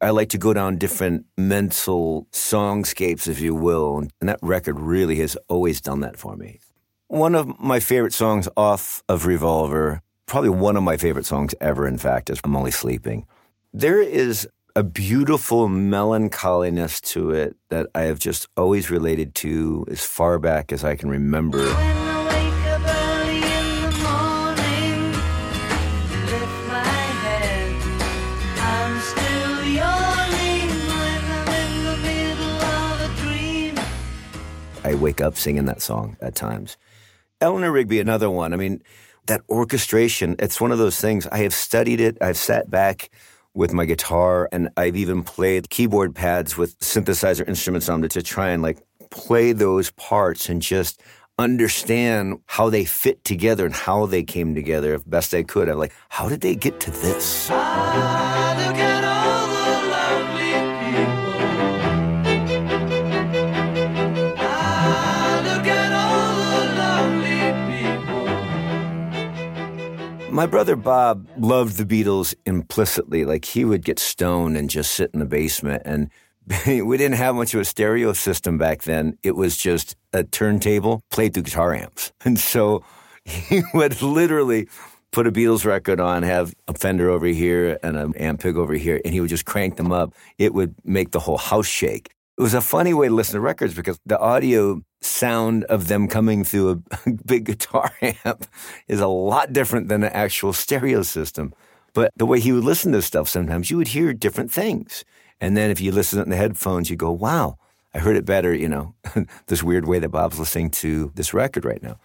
I 0.00 0.10
like 0.10 0.28
to 0.28 0.38
go 0.38 0.54
down 0.54 0.78
different 0.78 1.26
mental 1.36 2.28
songscapes, 2.30 3.26
if 3.26 3.40
you 3.40 3.52
will. 3.52 4.06
And 4.20 4.28
that 4.28 4.38
record 4.42 4.78
really 4.78 5.16
has 5.16 5.36
always 5.48 5.80
done 5.80 6.02
that 6.02 6.16
for 6.16 6.36
me. 6.36 6.60
One 7.14 7.36
of 7.36 7.60
my 7.60 7.78
favorite 7.78 8.12
songs 8.12 8.48
off 8.56 9.04
of 9.08 9.24
Revolver, 9.24 10.02
probably 10.26 10.50
one 10.50 10.76
of 10.76 10.82
my 10.82 10.96
favorite 10.96 11.26
songs 11.26 11.54
ever, 11.60 11.86
in 11.86 11.96
fact, 11.96 12.28
is 12.28 12.40
I'm 12.42 12.56
Only 12.56 12.72
Sleeping. 12.72 13.24
There 13.72 14.02
is 14.02 14.48
a 14.74 14.82
beautiful 14.82 15.68
melancholiness 15.68 17.00
to 17.12 17.30
it 17.30 17.54
that 17.68 17.86
I 17.94 18.00
have 18.00 18.18
just 18.18 18.48
always 18.56 18.90
related 18.90 19.36
to 19.36 19.86
as 19.88 20.04
far 20.04 20.40
back 20.40 20.72
as 20.72 20.82
I 20.82 20.96
can 20.96 21.08
remember. 21.08 21.58
When 21.58 21.76
I 21.76 22.26
wake 22.26 22.66
up 22.66 22.82
early 22.82 23.36
in 23.36 23.82
the 23.84 23.92
morning, 24.02 25.12
lift 26.26 26.66
my 26.66 26.82
head, 27.22 27.76
I'm 28.58 29.00
still 29.00 29.62
yawning 29.70 30.68
like 30.98 31.22
I'm 31.30 31.46
in 31.62 31.84
the 31.84 31.96
middle 32.08 32.58
of 32.60 33.02
a 33.02 33.08
dream. 33.22 33.78
I 34.82 34.96
wake 34.96 35.20
up 35.20 35.36
singing 35.36 35.66
that 35.66 35.80
song 35.80 36.16
at 36.20 36.34
times. 36.34 36.76
Eleanor 37.44 37.72
Rigby, 37.72 38.00
another 38.00 38.30
one. 38.30 38.54
I 38.54 38.56
mean, 38.56 38.82
that 39.26 39.42
orchestration, 39.50 40.34
it's 40.38 40.62
one 40.62 40.72
of 40.72 40.78
those 40.78 40.98
things. 40.98 41.26
I 41.26 41.40
have 41.40 41.52
studied 41.52 42.00
it. 42.00 42.16
I've 42.22 42.38
sat 42.38 42.70
back 42.70 43.10
with 43.52 43.74
my 43.74 43.84
guitar 43.84 44.48
and 44.50 44.70
I've 44.78 44.96
even 44.96 45.22
played 45.22 45.68
keyboard 45.68 46.14
pads 46.14 46.56
with 46.56 46.78
synthesizer 46.80 47.46
instruments 47.46 47.90
on 47.90 48.02
it 48.02 48.12
to 48.12 48.22
try 48.22 48.48
and 48.48 48.62
like 48.62 48.78
play 49.10 49.52
those 49.52 49.90
parts 49.90 50.48
and 50.48 50.62
just 50.62 51.02
understand 51.38 52.40
how 52.46 52.70
they 52.70 52.86
fit 52.86 53.22
together 53.24 53.66
and 53.66 53.74
how 53.74 54.06
they 54.06 54.22
came 54.22 54.54
together 54.54 54.94
as 54.94 55.04
best 55.04 55.34
I 55.34 55.42
could. 55.42 55.68
I'm 55.68 55.76
like, 55.76 55.92
how 56.08 56.30
did 56.30 56.40
they 56.40 56.54
get 56.54 56.80
to 56.80 56.90
this? 56.90 57.50
My 70.34 70.46
brother 70.46 70.74
Bob 70.74 71.28
loved 71.38 71.76
the 71.76 71.84
Beatles 71.84 72.34
implicitly. 72.44 73.24
Like 73.24 73.44
he 73.44 73.64
would 73.64 73.84
get 73.84 74.00
stoned 74.00 74.56
and 74.56 74.68
just 74.68 74.92
sit 74.92 75.12
in 75.14 75.20
the 75.20 75.26
basement. 75.26 75.82
And 75.84 76.10
we 76.66 76.96
didn't 76.96 77.18
have 77.18 77.36
much 77.36 77.54
of 77.54 77.60
a 77.60 77.64
stereo 77.64 78.12
system 78.14 78.58
back 78.58 78.82
then. 78.82 79.16
It 79.22 79.36
was 79.36 79.56
just 79.56 79.94
a 80.12 80.24
turntable 80.24 81.02
played 81.12 81.34
through 81.34 81.44
guitar 81.44 81.72
amps. 81.72 82.12
And 82.24 82.36
so 82.36 82.82
he 83.24 83.62
would 83.74 84.02
literally 84.02 84.66
put 85.12 85.28
a 85.28 85.30
Beatles 85.30 85.64
record 85.64 86.00
on, 86.00 86.24
have 86.24 86.52
a 86.66 86.74
Fender 86.74 87.10
over 87.10 87.26
here 87.26 87.78
and 87.84 87.96
an 87.96 88.12
Ampeg 88.14 88.56
over 88.56 88.74
here, 88.74 89.00
and 89.04 89.14
he 89.14 89.20
would 89.20 89.30
just 89.30 89.44
crank 89.44 89.76
them 89.76 89.92
up. 89.92 90.14
It 90.38 90.52
would 90.52 90.74
make 90.82 91.12
the 91.12 91.20
whole 91.20 91.38
house 91.38 91.68
shake. 91.68 92.10
It 92.36 92.42
was 92.42 92.54
a 92.54 92.60
funny 92.60 92.92
way 92.92 93.08
to 93.08 93.14
listen 93.14 93.34
to 93.34 93.40
records 93.40 93.74
because 93.74 93.98
the 94.04 94.18
audio 94.18 94.82
sound 95.00 95.64
of 95.64 95.86
them 95.86 96.08
coming 96.08 96.42
through 96.42 96.82
a 96.90 97.10
big 97.26 97.44
guitar 97.44 97.92
amp 98.24 98.46
is 98.88 99.00
a 99.00 99.06
lot 99.06 99.52
different 99.52 99.88
than 99.88 100.02
an 100.02 100.12
actual 100.12 100.52
stereo 100.52 101.02
system. 101.02 101.54
But 101.92 102.10
the 102.16 102.26
way 102.26 102.40
he 102.40 102.50
would 102.50 102.64
listen 102.64 102.90
to 102.92 103.02
stuff, 103.02 103.28
sometimes 103.28 103.70
you 103.70 103.76
would 103.76 103.88
hear 103.88 104.12
different 104.12 104.50
things. 104.50 105.04
And 105.40 105.56
then 105.56 105.70
if 105.70 105.80
you 105.80 105.92
listen 105.92 106.20
in 106.20 106.30
the 106.30 106.36
headphones, 106.36 106.90
you 106.90 106.96
go, 106.96 107.12
wow, 107.12 107.56
I 107.94 108.00
heard 108.00 108.16
it 108.16 108.24
better, 108.24 108.52
you 108.52 108.68
know, 108.68 108.94
this 109.46 109.62
weird 109.62 109.86
way 109.86 110.00
that 110.00 110.08
Bob's 110.08 110.38
listening 110.38 110.70
to 110.70 111.12
this 111.14 111.32
record 111.32 111.64
right 111.64 111.82
now. 111.82 111.98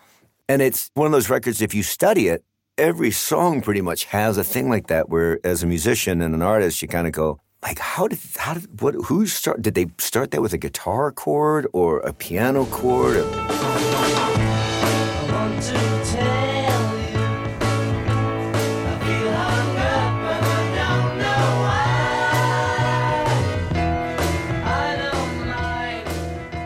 And 0.47 0.61
it's 0.61 0.91
one 0.93 1.07
of 1.07 1.11
those 1.11 1.29
records, 1.29 1.61
if 1.61 1.73
you 1.73 1.81
study 1.81 2.27
it, 2.27 2.43
every 2.77 3.11
song 3.11 3.61
pretty 3.61 3.81
much 3.81 4.05
has 4.05 4.37
a 4.37 4.43
thing 4.43 4.69
like 4.69 4.87
that 4.87 5.09
where 5.09 5.39
as 5.43 5.63
a 5.63 5.67
musician 5.67 6.21
and 6.21 6.35
an 6.35 6.41
artist, 6.43 6.81
you 6.81 6.87
kind 6.87 7.07
of 7.07 7.13
go, 7.13 7.39
like, 7.61 7.79
how 7.79 8.07
did, 8.07 8.19
how 8.37 8.53
did, 8.53 8.81
what, 8.81 8.95
who 8.95 9.25
start, 9.27 9.61
did 9.61 9.75
they 9.75 9.87
start 9.97 10.31
that 10.31 10.41
with 10.41 10.53
a 10.53 10.57
guitar 10.57 11.11
chord 11.11 11.67
or 11.73 11.99
a 11.99 12.13
piano 12.13 12.65
chord? 12.65 13.25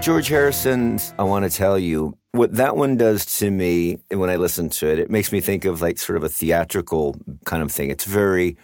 George 0.01 0.27
Harrison's 0.27 1.13
I 1.17 1.23
Want 1.23 1.49
to 1.49 1.57
Tell 1.57 1.79
You, 1.79 2.17
what 2.33 2.53
that 2.55 2.75
one 2.75 2.97
does 2.97 3.25
to 3.37 3.49
me 3.49 3.99
when 4.09 4.29
I 4.29 4.35
listen 4.35 4.69
to 4.71 4.91
it, 4.91 4.99
it 4.99 5.09
makes 5.09 5.31
me 5.31 5.39
think 5.39 5.63
of 5.63 5.81
like 5.81 5.97
sort 5.97 6.17
of 6.17 6.25
a 6.25 6.29
theatrical 6.29 7.15
kind 7.45 7.63
of 7.63 7.71
thing. 7.71 7.89
It's 7.89 8.03
very 8.03 8.57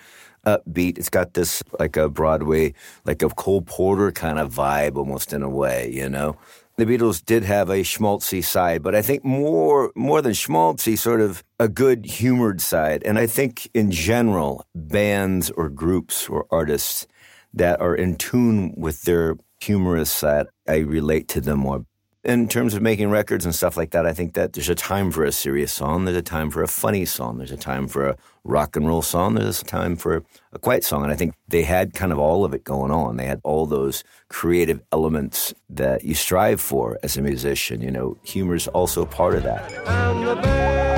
upbeat. 0.46 0.98
It's 0.98 1.10
got 1.10 1.34
this 1.34 1.64
like 1.80 1.98
a 1.98 2.10
Broadway, 2.10 2.74
like 3.06 3.22
a 3.22 3.30
Cole 3.30 3.62
Porter 3.62 4.12
kind 4.12 4.40
of 4.40 4.54
vibe 4.54 4.98
almost 4.98 5.34
in 5.34 5.44
a 5.44 5.50
way, 5.50 5.92
you 5.92 6.10
know? 6.10 6.38
The 6.78 6.86
Beatles 6.86 7.24
did 7.24 7.44
have 7.44 7.70
a 7.70 7.84
schmaltzy 7.84 8.42
side, 8.42 8.82
but 8.82 8.96
I 8.96 9.02
think 9.02 9.26
more 9.26 9.92
more 9.96 10.22
than 10.22 10.32
schmaltzy, 10.32 10.98
sort 10.98 11.20
of 11.20 11.44
a 11.60 11.68
good 11.68 12.06
humored 12.06 12.62
side. 12.62 13.04
And 13.04 13.20
I 13.20 13.28
think 13.28 13.70
in 13.74 13.92
general, 13.92 14.66
bands 14.74 15.52
or 15.52 15.68
groups 15.68 16.30
or 16.30 16.46
artists 16.50 17.06
that 17.54 17.82
are 17.82 17.96
in 17.96 18.16
tune 18.16 18.74
with 18.78 19.02
their 19.02 19.36
humorous 19.60 20.10
side, 20.10 20.48
I 20.70 20.78
relate 20.78 21.28
to 21.30 21.42
them 21.42 21.60
more. 21.60 21.86
In 22.30 22.48
terms 22.48 22.76
of 22.76 22.84
making 22.84 23.10
records 23.10 23.44
and 23.44 23.56
stuff 23.56 23.76
like 23.76 23.90
that, 23.90 24.06
I 24.06 24.14
think 24.14 24.36
that 24.36 24.54
there's 24.54 24.70
a 24.70 24.76
time 24.76 25.10
for 25.10 25.24
a 25.24 25.32
serious 25.32 25.74
song, 25.74 26.06
there's 26.06 26.16
a 26.16 26.22
time 26.22 26.52
for 26.52 26.62
a 26.62 26.68
funny 26.68 27.04
song, 27.04 27.40
there's 27.40 27.50
a 27.50 27.58
time 27.58 27.88
for 27.88 28.08
a 28.08 28.18
rock 28.44 28.76
and 28.76 28.86
roll 28.86 29.02
song, 29.02 29.34
there's 29.34 29.64
a 29.64 29.66
time 29.66 29.96
for 29.96 30.24
a 30.54 30.60
quiet 30.60 30.84
song. 30.84 31.02
And 31.02 31.12
I 31.12 31.16
think 31.16 31.34
they 31.48 31.64
had 31.64 31.96
kind 31.96 32.12
of 32.12 32.20
all 32.20 32.46
of 32.46 32.54
it 32.54 32.64
going 32.64 32.92
on. 32.92 33.18
They 33.18 33.26
had 33.26 33.42
all 33.44 33.66
those 33.66 34.04
creative 34.28 34.80
elements 34.92 35.56
that 35.72 36.04
you 36.04 36.14
strive 36.14 36.62
for 36.62 37.00
as 37.02 37.18
a 37.18 37.22
musician. 37.24 37.82
You 37.82 37.90
know, 37.90 38.18
humor's 38.22 38.68
also 38.68 39.06
part 39.06 39.34
of 39.34 39.42
that. 39.42 40.89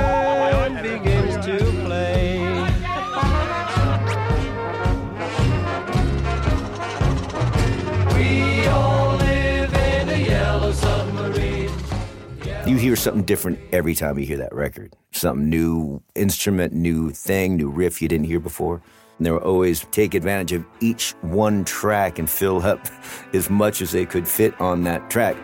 You 12.67 12.77
hear 12.77 12.95
something 12.95 13.23
different 13.23 13.59
every 13.71 13.95
time 13.95 14.19
you 14.19 14.25
hear 14.27 14.37
that 14.37 14.53
record. 14.53 14.95
Something 15.13 15.49
new 15.49 15.99
instrument, 16.13 16.73
new 16.73 17.09
thing, 17.09 17.57
new 17.57 17.71
riff 17.71 18.03
you 18.03 18.07
didn't 18.07 18.27
hear 18.27 18.39
before. 18.39 18.83
And 19.17 19.25
they 19.25 19.31
would 19.31 19.41
always 19.41 19.83
take 19.89 20.13
advantage 20.13 20.51
of 20.51 20.63
each 20.79 21.13
one 21.21 21.65
track 21.65 22.19
and 22.19 22.29
fill 22.29 22.61
up 22.61 22.79
as 23.33 23.49
much 23.49 23.81
as 23.81 23.91
they 23.91 24.05
could 24.05 24.27
fit 24.27 24.59
on 24.61 24.83
that 24.83 25.09
track. 25.09 25.35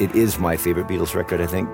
It 0.00 0.16
is 0.16 0.40
my 0.40 0.56
favorite 0.56 0.88
Beatles 0.88 1.14
record, 1.14 1.40
I 1.40 1.46
think. 1.46 1.72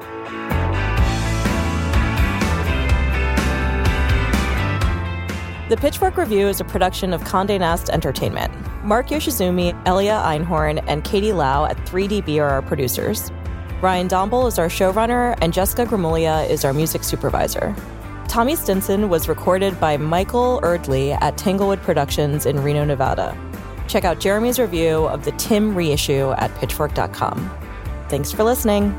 The 5.71 5.77
Pitchfork 5.79 6.19
Review 6.19 6.49
is 6.49 6.61
a 6.61 6.65
production 6.65 7.15
of 7.15 7.23
Condé 7.23 7.59
Nast 7.59 7.89
Entertainment. 7.89 8.53
Mark 8.85 9.09
Yoshizumi, 9.09 9.73
Elia 9.87 10.21
Einhorn, 10.23 10.85
and 10.87 11.03
Katie 11.03 11.33
Lau 11.33 11.65
at 11.65 11.79
3DB 11.87 12.39
are 12.43 12.51
our 12.51 12.61
producers. 12.61 13.31
Ryan 13.83 14.07
Dombal 14.07 14.47
is 14.47 14.61
our 14.61 14.69
showrunner, 14.69 15.37
and 15.43 15.53
Jessica 15.53 15.85
Gramuglia 15.85 16.49
is 16.49 16.65
our 16.65 16.73
music 16.73 17.03
supervisor. 17.03 17.75
Tommy 18.29 18.55
Stinson 18.55 19.09
was 19.09 19.29
recorded 19.29 19.81
by 19.81 19.97
Michael 19.97 20.61
Erdley 20.63 21.21
at 21.21 21.37
Tanglewood 21.37 21.83
Productions 21.83 22.47
in 22.47 22.63
Reno, 22.63 22.85
Nevada. 22.85 23.37
Check 23.89 24.05
out 24.05 24.21
Jeremy's 24.21 24.61
review 24.61 25.07
of 25.09 25.25
the 25.25 25.33
Tim 25.33 25.75
reissue 25.75 26.31
at 26.39 26.55
pitchfork.com. 26.61 27.51
Thanks 28.09 28.31
for 28.31 28.45
listening. 28.45 28.93